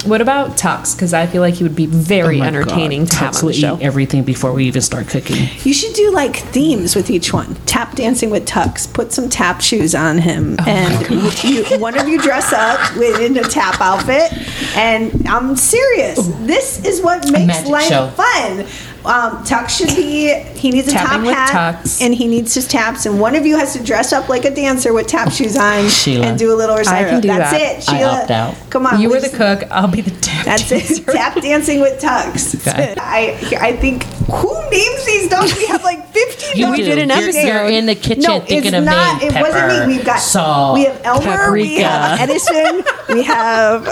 [0.05, 0.95] What about Tux?
[0.95, 3.12] Because I feel like he would be very oh entertaining God.
[3.12, 3.78] to have on the show.
[3.80, 5.47] everything before we even start cooking.
[5.64, 7.53] You should do like themes with each one.
[7.68, 8.91] Tap dancing with Tux.
[8.91, 13.38] Put some tap shoes on him, oh and you, one of you dress up in
[13.38, 14.34] a tap outfit.
[14.76, 16.18] And I'm serious.
[16.18, 16.47] Ooh.
[16.47, 18.07] This is what makes life show.
[18.09, 18.66] fun.
[19.06, 20.32] Um, Tux should be.
[20.56, 22.02] He needs a Tapping top hat, tux.
[22.02, 23.06] and he needs his taps.
[23.06, 25.89] And one of you has to dress up like a dancer with tap shoes on
[25.89, 26.28] Sheila.
[26.28, 27.08] and do a little recital.
[27.08, 27.62] I can do That's that.
[27.78, 28.12] it, Sheila.
[28.12, 28.56] I opt out.
[28.70, 29.64] Come on, you were the cook.
[29.72, 30.45] I'll be the tap.
[30.45, 30.76] Dancer.
[30.76, 31.12] That's dancer.
[31.12, 31.16] it.
[31.16, 32.52] Tap dancing with Tux.
[32.72, 32.93] Okay.
[32.99, 35.55] I I think who names these dogs?
[35.57, 36.57] We have like fifteen.
[36.57, 36.78] You dogs.
[36.78, 36.84] do.
[36.86, 37.41] did an You're- episode.
[37.47, 39.22] You're in the kitchen no, thinking it's of not.
[39.22, 39.32] name.
[39.32, 39.97] It wasn't Pepper, me.
[39.97, 41.51] We've got salt, we have Elmer.
[41.51, 42.84] We have Edison.
[43.09, 43.88] we have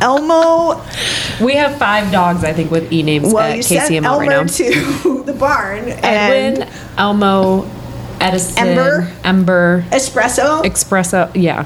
[0.00, 0.82] Elmo.
[1.40, 4.26] We have five dogs, I think, with e names Well, at you sent KCMO Elmer
[4.26, 4.44] right now.
[4.46, 5.88] to the barn.
[5.88, 7.68] Edwin, and Elmo,
[8.20, 9.12] Edison, Ember.
[9.24, 10.62] Ember, Espresso.
[10.64, 11.30] Espresso.
[11.34, 11.64] Yeah.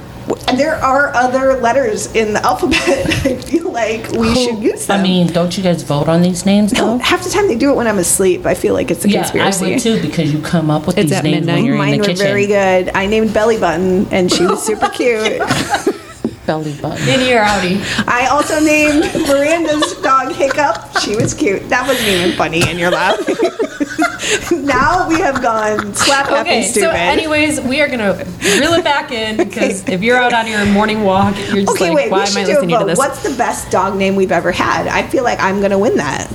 [0.49, 2.79] And there are other letters in the alphabet.
[3.27, 5.01] I feel like we should use them.
[5.01, 6.99] I mean, don't you guys vote on these names no, though?
[6.99, 8.47] half the time they do it when I'm asleep.
[8.47, 9.67] I feel like it's a Yeah, conspiracy.
[9.67, 11.55] I would too because you come up with It's these at names midnight.
[11.57, 12.25] when you're Mine in the were kitchen.
[12.27, 12.91] very good.
[12.95, 15.41] I named Belly Button, and she was super cute.
[16.47, 17.09] Belly button.
[17.09, 17.81] In your Audi.
[18.07, 20.99] I also named Miranda's dog Hiccup.
[21.01, 21.69] She was cute.
[21.71, 23.19] That wasn't even funny, and you're loud.
[24.53, 26.87] now we have gone slap happy Okay, stupid.
[26.87, 30.65] so anyways, we are gonna reel it back in because if you're out on your
[30.67, 32.11] morning walk, you're just okay, like, wait.
[32.11, 32.87] why am I listening to vote.
[32.87, 32.99] this?
[32.99, 34.87] What's the best dog name we've ever had?
[34.87, 36.31] I feel like I'm gonna win that.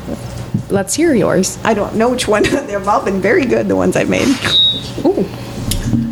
[0.70, 1.58] Let's hear yours.
[1.64, 2.44] I don't know which one.
[2.68, 3.68] They've all been very good.
[3.68, 4.28] The ones I've made.
[5.06, 5.26] Ooh,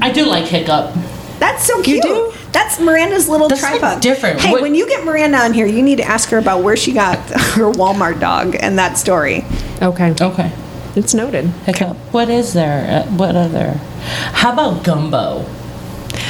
[0.02, 0.94] I do like Hiccup.
[1.40, 2.04] That's so cute.
[2.04, 2.34] You do?
[2.52, 4.02] That's Miranda's little That's, like, tripod.
[4.02, 4.40] different.
[4.42, 6.76] Hey, What- when you get Miranda on here, you need to ask her about where
[6.78, 9.46] she got her Walmart dog and that story.
[9.82, 10.14] okay.
[10.20, 10.52] Okay.
[10.96, 11.52] It's noted.
[11.70, 11.86] Okay.
[12.12, 13.04] What is there?
[13.06, 13.74] Uh, what other?
[14.34, 15.46] How about gumbo?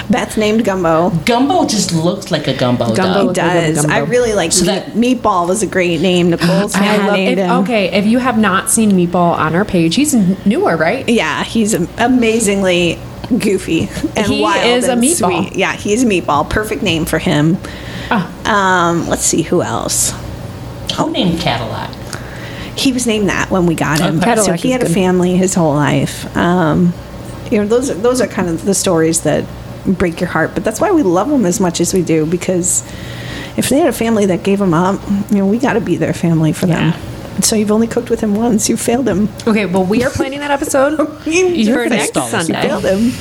[0.10, 1.10] Beth named Gumbo.
[1.26, 2.94] Gumbo just looks like a gumbo.
[2.94, 3.36] Gumbo dog.
[3.52, 3.86] He like a does.
[3.86, 6.30] I really like So meat, that- Meatball was a great name.
[6.30, 7.52] Nicole's I love- named If, him.
[7.64, 10.14] okay, if you have not seen Meatball on our page, he's
[10.46, 11.08] newer, right?
[11.10, 12.98] Yeah, he's amazingly
[13.30, 15.48] goofy and He wild is a and meatball.
[15.50, 15.56] sweet.
[15.58, 16.50] Yeah, he's a meatball.
[16.50, 17.58] Perfect name for him.
[18.10, 18.90] Ah.
[18.90, 20.14] Um, let's see who else.
[20.98, 21.92] Who named Cadillac?
[22.78, 24.20] He was named that when we got him.
[24.20, 24.36] Okay.
[24.38, 26.36] So he is had a family his whole life.
[26.38, 26.94] Um,
[27.52, 29.46] you know, those are, those are kind of the stories that
[29.86, 30.52] break your heart.
[30.54, 32.84] But that's why we love them as much as we do because
[33.58, 35.02] if they had a family that gave them up,
[35.32, 36.94] you know, we got to be their family for them.
[37.42, 38.68] So you've only cooked with him once.
[38.70, 39.30] You failed him.
[39.48, 42.48] Okay, well, we are planning that episode You for next installed us.
[42.50, 42.68] You Sunday.
[42.68, 43.12] failed him.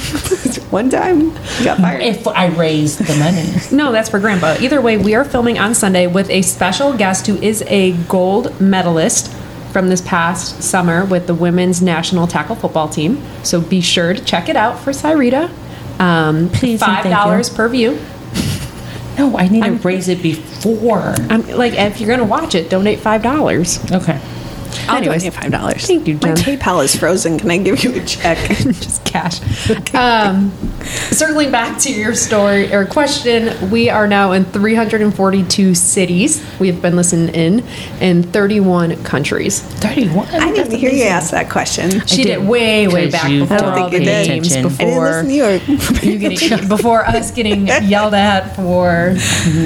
[0.70, 1.20] One time,
[1.58, 2.02] you got fired.
[2.02, 3.46] If I raised the money.
[3.76, 4.56] No, that's for Grandpa.
[4.60, 8.58] Either way, we are filming on Sunday with a special guest who is a gold
[8.60, 9.32] medalist
[9.72, 13.22] from this past summer with the women's national tackle football team.
[13.44, 15.50] So be sure to check it out for Syreeta.
[16.00, 17.56] Um, Please and five thank dollars you.
[17.56, 17.98] per view.
[19.18, 21.14] No, I need to raise it before.
[21.30, 23.78] I'm like, if you're gonna watch it, donate five dollars.
[23.90, 24.20] Okay.
[24.88, 25.22] I'll Anyways.
[25.22, 25.86] donate five dollars.
[25.86, 27.38] Thank you, My PayPal is frozen.
[27.38, 28.38] Can I give you a check?
[28.58, 29.40] just cash.
[29.94, 30.50] Um,
[31.10, 36.44] circling back to your story or question, we are now in 342 cities.
[36.60, 37.64] We have been listened in
[38.00, 39.60] in 31 countries.
[39.62, 40.28] 31.
[40.28, 42.06] I didn't even hear you ask that question.
[42.06, 44.28] She did way, way back you before don't all think the you did.
[44.28, 44.66] names, Attention.
[44.66, 46.12] I didn't before listen to you.
[46.12, 49.14] you getting before us getting yelled at for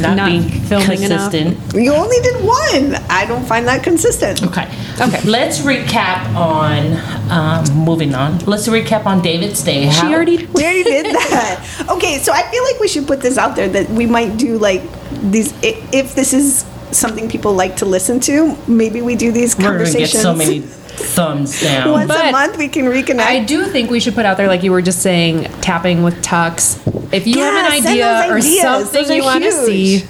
[0.00, 1.30] not, not being filming enough.
[1.32, 1.74] consistent.
[1.74, 2.94] You only did one.
[3.10, 4.42] I don't find that consistent.
[4.42, 4.68] Okay.
[5.00, 5.22] Okay.
[5.28, 6.96] Let's recap on,
[7.30, 8.38] um, moving on.
[8.40, 9.90] Let's recap on David's Day.
[9.90, 11.86] She already We already did that.
[11.88, 14.58] Okay, so I feel like we should put this out there that we might do
[14.58, 14.82] like
[15.22, 18.56] these i- if this is something people like to listen to.
[18.68, 20.22] Maybe we do these We're to get conversations.
[20.22, 21.90] so many thumbs down.
[21.92, 23.20] Once a But month, we can reconnect.
[23.20, 26.20] I do think we should put out there, like you were just saying, tapping with
[26.22, 26.76] Tux.
[27.12, 28.60] If you have an send idea those or ideas.
[28.62, 30.02] something Those are you want to huge.
[30.02, 30.06] see,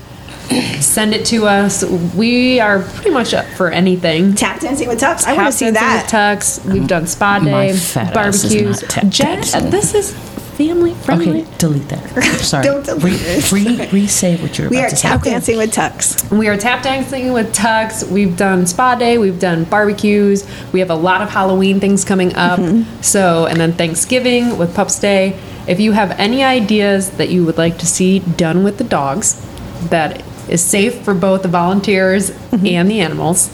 [0.81, 1.85] send it to us.
[2.15, 4.35] We are pretty much up for anything.
[4.35, 5.25] Tap dancing with Tux.
[5.27, 6.03] I want to Tap see dancing that.
[6.05, 6.73] with Tux.
[6.73, 8.83] We've done spa day, fat barbecues.
[8.83, 9.41] not Jen,
[9.71, 10.15] this is
[10.57, 11.43] family friendly.
[11.43, 12.23] Okay, delete that.
[12.41, 12.65] Sorry.
[12.65, 13.53] Don't delete re, it.
[13.53, 15.09] re, re-say what you're We about are to say.
[15.09, 16.37] tap dancing with Tux.
[16.39, 18.11] We are tap dancing with Tux.
[18.11, 19.17] We've done spa day.
[19.17, 20.47] We've done barbecues.
[20.73, 22.59] We have a lot of Halloween things coming up.
[22.61, 23.01] Mm-hmm.
[23.01, 25.39] So, and then Thanksgiving with Pups Day.
[25.67, 29.47] If you have any ideas that you would like to see done with the dogs
[29.89, 32.67] that is safe for both the volunteers Mm-hmm.
[32.67, 33.49] and the animals,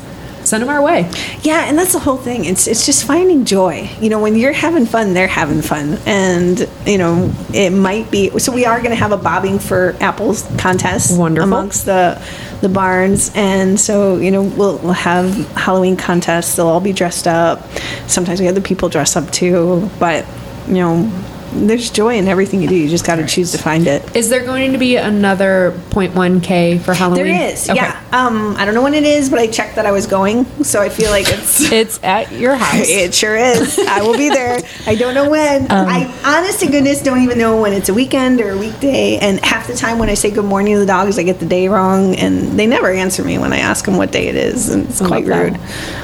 [0.44, 1.10] send them our way.
[1.42, 2.44] Yeah, and that's the whole thing.
[2.46, 3.90] It's it's just finding joy.
[4.00, 8.30] You know, when you're having fun, they're having fun, and you know it might be.
[8.38, 11.46] So we are going to have a bobbing for apples contest Wonderful.
[11.52, 12.20] amongst the
[12.62, 16.56] the barns, and so you know we'll we'll have Halloween contests.
[16.56, 17.62] They'll all be dressed up.
[18.06, 20.24] Sometimes we have the people dress up too, but
[20.68, 21.10] you know.
[21.52, 22.74] There's joy in everything you do.
[22.74, 24.14] You just got to choose to find it.
[24.16, 27.24] Is there going to be another 0.1K for Halloween?
[27.24, 27.76] There is, Okay.
[27.80, 28.02] yeah.
[28.12, 30.80] Um, I don't know when it is, but I checked that I was going, so
[30.80, 32.88] I feel like it's It's at your house.
[32.88, 33.78] It sure is.
[33.78, 34.58] I will be there.
[34.86, 35.70] I don't know when.
[35.70, 39.18] I honest to goodness don't even know when it's a weekend or a weekday.
[39.18, 41.46] And half the time when I say good morning to the dogs, I get the
[41.46, 44.68] day wrong, and they never answer me when I ask them what day it is,
[44.70, 45.42] and it's quite love that.
[45.52, 45.60] rude.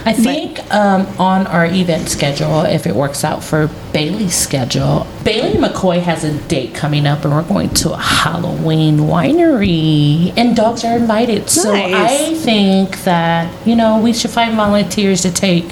[0.07, 5.32] I think um, on our event schedule, if it works out for Bailey's schedule, Bailey
[5.41, 10.85] McCoy has a date coming up, and we're going to a Halloween winery, and dogs
[10.85, 11.49] are invited.
[11.49, 15.65] So I think that you know we should find volunteers to take.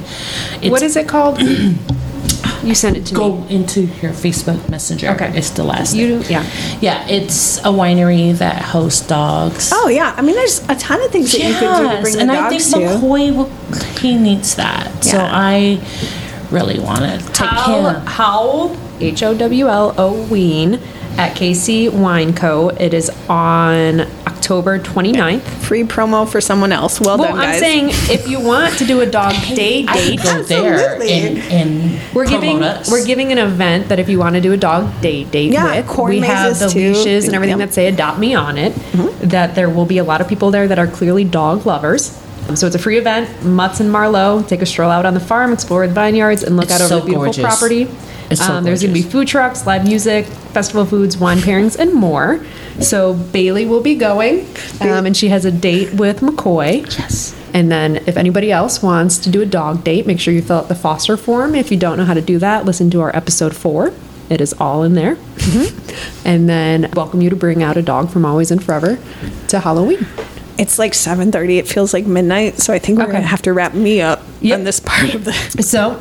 [0.62, 1.40] It's what is it called?
[2.62, 3.18] you sent it to me.
[3.18, 5.10] Go into your Facebook Messenger.
[5.10, 5.32] Okay.
[5.36, 5.94] it's the last.
[5.94, 6.48] You do, yeah.
[6.80, 9.70] Yeah, it's a winery that hosts dogs.
[9.72, 12.14] Oh yeah, I mean, there's a ton of things that you could do to bring
[12.14, 13.02] the and I think dogs.
[13.02, 13.46] McCoy will,
[13.98, 14.86] he needs that.
[14.86, 15.00] Yeah.
[15.00, 15.80] So I
[16.50, 18.06] really want to take Howl, him.
[18.06, 20.74] Howl, H O W L O Ween
[21.16, 22.68] at KC Wine Co.
[22.70, 25.42] It is on October 29th.
[25.42, 27.00] Free promo for someone else.
[27.00, 27.60] Well, Well, done, I'm guys.
[27.60, 31.12] saying if you want to do a dog day I date, go there Absolutely.
[31.12, 32.90] and, and we're giving us.
[32.90, 35.76] we're giving an event that if you want to do a dog day date Yeah,
[35.76, 36.92] with, corn we have the mazes too.
[36.92, 37.68] leashes and everything Yep.
[37.68, 38.72] that say "Adopt Me" on it.
[38.72, 39.28] Mm-hmm.
[39.28, 42.16] That there will be a lot of people there that are clearly dog lovers.
[42.56, 43.44] So it's a free event.
[43.44, 46.66] Mutts and Merlot take a stroll out on the farm, explore the vineyards, and look
[46.66, 47.44] It's out over the beautiful gorgeous.
[47.44, 47.88] property.
[48.30, 51.76] It's so um, there's going to be food trucks, live music, festival foods, wine pairings,
[51.76, 52.44] and more.
[52.80, 54.46] So Bailey will be going,
[54.80, 56.82] um, and she has a date with McCoy.
[56.98, 57.36] Yes.
[57.52, 60.58] And then if anybody else wants to do a dog date, make sure you fill
[60.58, 61.56] out the foster form.
[61.56, 63.92] If you don't know how to do that, listen to our episode four.
[64.30, 65.16] It is all in there.
[65.16, 66.26] Mm-hmm.
[66.26, 68.98] And then welcome you to bring out a dog from Always and Furever
[69.48, 70.06] to Halloween.
[70.60, 71.58] It's like 7:30.
[71.58, 73.14] It feels like midnight, so I think we're Okay.
[73.14, 74.58] gonna have to wrap me up Yep.
[74.58, 75.32] on this part of the.
[75.62, 76.00] So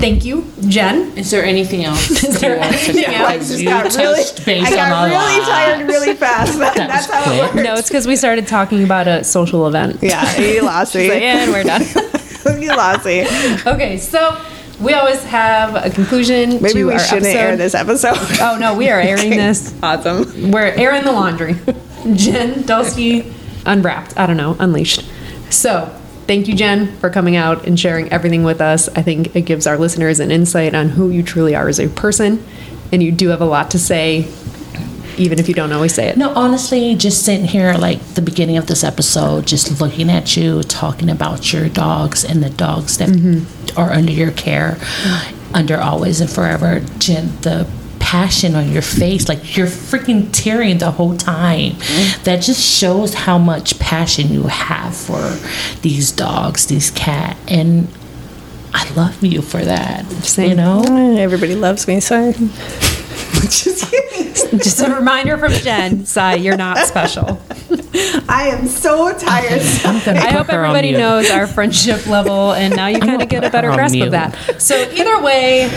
[0.00, 1.12] thank you, Jen.
[1.16, 2.10] Is there anything else?
[2.24, 3.32] Is there you want to anything else?
[3.32, 5.48] Because Just you got really- touched base I on got really lot.
[5.48, 6.58] tired really fast.
[6.58, 7.54] That- That that's how it quick.
[7.54, 7.66] works.
[7.66, 9.98] No, it's because we started talking about a social event.
[10.02, 11.10] Yeah, you lost me.
[11.10, 11.84] and we're done.
[12.60, 13.26] you lost me.
[13.66, 14.36] okay, so
[14.80, 17.38] we always have a conclusion Maybe to we our shouldn't episode.
[17.38, 18.16] air this episode.
[18.40, 19.72] Oh no, we are airing this.
[19.82, 20.50] Awesome.
[20.52, 21.54] We're airing the laundry.
[22.14, 23.24] Jen Dulski
[23.68, 24.18] unwrapped.
[24.18, 25.04] I don't know, unleashed.
[25.50, 25.94] So
[26.26, 28.88] thank you, Jen, for coming out and sharing everything with us.
[28.88, 31.88] I think it gives our listeners an insight on who you truly are as a
[31.88, 32.44] person,
[32.92, 34.28] and you do have a lot to say,
[35.16, 36.16] even if you don't always say it.
[36.16, 40.62] No, honestly, just sitting here like the beginning of this episode, just looking at you,
[40.62, 43.78] talking about your dogs and the dogs that mm-hmm.
[43.78, 45.54] are under your care, mm-hmm.
[45.54, 46.80] under always and furever.
[46.98, 47.68] Jen, the
[48.08, 51.72] passion on your face, like you're freaking tearing the whole time.
[51.72, 52.22] Mm-hmm.
[52.24, 55.20] That just shows how much passion you have for
[55.82, 57.86] these dogs, these cat, and
[58.72, 60.06] I love you for that.
[60.24, 60.50] Same.
[60.50, 61.16] You know.
[61.18, 62.32] Everybody loves me, so.
[62.32, 63.94] Just.
[64.52, 67.40] Just a reminder from Jen, Sy, you're not special.
[68.28, 69.60] I am so tired.
[69.84, 73.28] I'm gonna I put hope everybody knows our friendship level, and now you kind of
[73.28, 74.06] get a better grasp mute.
[74.06, 74.60] of that.
[74.60, 75.68] So either way,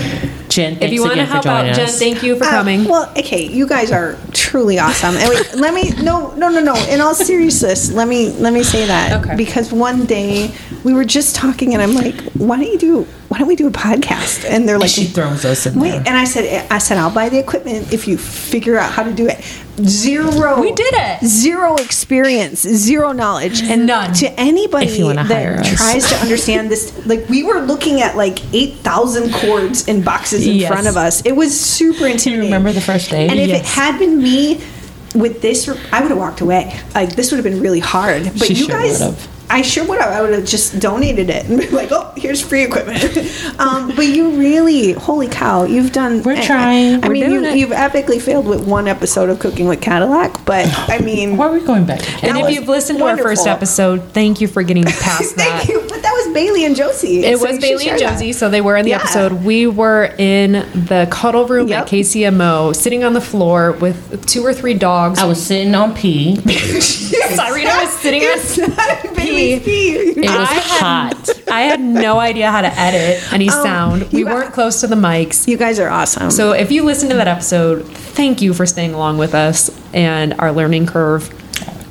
[0.51, 1.97] Jen, if you want to help out, joining Jen, us.
[1.97, 2.83] thank you for Uh, coming.
[2.85, 5.15] well, okay, you guys are truly awesome.
[5.15, 6.75] And wait, let me no no no no.
[6.89, 9.35] In all seriousness, let me let me say that Okay.
[9.35, 10.51] because one day
[10.83, 13.07] we were just talking, and I'm like, why don't you do?
[13.29, 14.43] Why don't we do a podcast?
[14.49, 15.99] And they're like, she throws us in Wait, there.
[16.05, 19.13] and I said, I said, I'll buy the equipment if you figure out how to
[19.13, 19.39] do it.
[19.87, 20.59] Zero.
[20.61, 21.25] We did it.
[21.25, 24.13] Zero experience, zero knowledge, and None.
[24.15, 26.93] to anybody If you that tries to understand this.
[27.05, 30.71] Like we were looking at like eight thousand cords in boxes in Yes.
[30.71, 31.21] front of us.
[31.25, 32.51] It was super intimidating.
[32.51, 33.27] remember the first day?
[33.27, 34.61] And if it had been me
[35.15, 36.79] with this, I would have walked away.
[36.95, 38.23] Like this would have been really hard.
[38.37, 39.27] But She you sure guys.
[39.51, 39.59] Would've.
[39.59, 40.11] I sure would have.
[40.11, 43.03] I would have just donated it and been like, "Oh, here's free equipment."
[43.59, 46.23] um, but you really, holy cow, you've done.
[46.23, 47.03] We're trying.
[47.03, 47.57] I, We're mean, doing you, it.
[47.57, 51.53] you've epically failed with one episode of Cooking with Cadillac, but I mean, Why are
[51.53, 51.99] we going back?
[52.23, 55.65] and that if you've listened to our first episode, thank you for getting past that.
[55.65, 55.79] thank you.
[55.81, 57.23] But that was Bailey and Josie.
[57.23, 58.19] It so was Bailey and share that.
[58.19, 58.97] Josie, so they were in the Yeah.
[58.99, 59.33] episode.
[59.43, 61.81] We were in the cuddle room Yep.
[61.83, 65.19] at KCMO, sitting on the floor with two or three dogs.
[65.19, 66.37] I was sitting on pee.
[67.31, 69.91] Syreeta was sitting on not Bailey's pee.
[69.91, 71.29] It was I had- hot.
[71.51, 74.11] I had no idea how to edit any um, sound.
[74.13, 75.47] We weren't close to the mics.
[75.47, 76.31] You guys are awesome.
[76.31, 80.33] So if you listen to that episode, thank you for staying along with us and
[80.39, 81.29] our learning curve.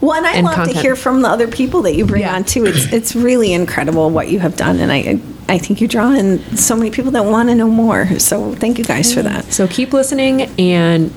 [0.00, 0.76] Well, and I and love content.
[0.78, 2.34] to hear from the other people that you bring Yeah.
[2.34, 2.64] on too.
[2.64, 6.40] It's it's really incredible what you have done, and I I think you draw in
[6.56, 8.18] so many people that want to know more.
[8.18, 9.52] So thank you guys for that.
[9.52, 11.10] So keep listening and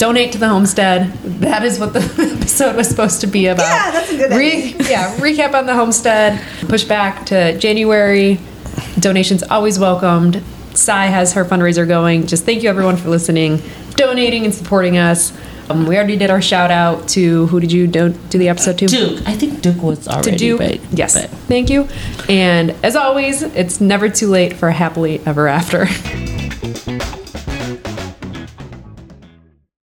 [0.00, 1.12] donate to the homestead.
[1.40, 2.00] That is what the
[2.40, 3.62] episode was supposed to be about.
[3.68, 6.40] Yeah, that's a good Re- Yeah, recap on the homestead.
[6.68, 8.38] Push back to January.
[8.98, 10.42] Donations always welcomed.
[10.74, 12.26] Sy has her fundraiser going.
[12.26, 13.60] Just thank you everyone for listening,
[13.96, 15.32] donating, and supporting us.
[15.68, 18.78] Um, we already did our shout out to who did you do, do the episode
[18.78, 18.86] to?
[18.86, 19.22] Duke.
[19.26, 20.80] I think Duke was already to do big.
[20.92, 21.86] yes but- thank you
[22.28, 25.86] and as always it's never too late for a happily ever after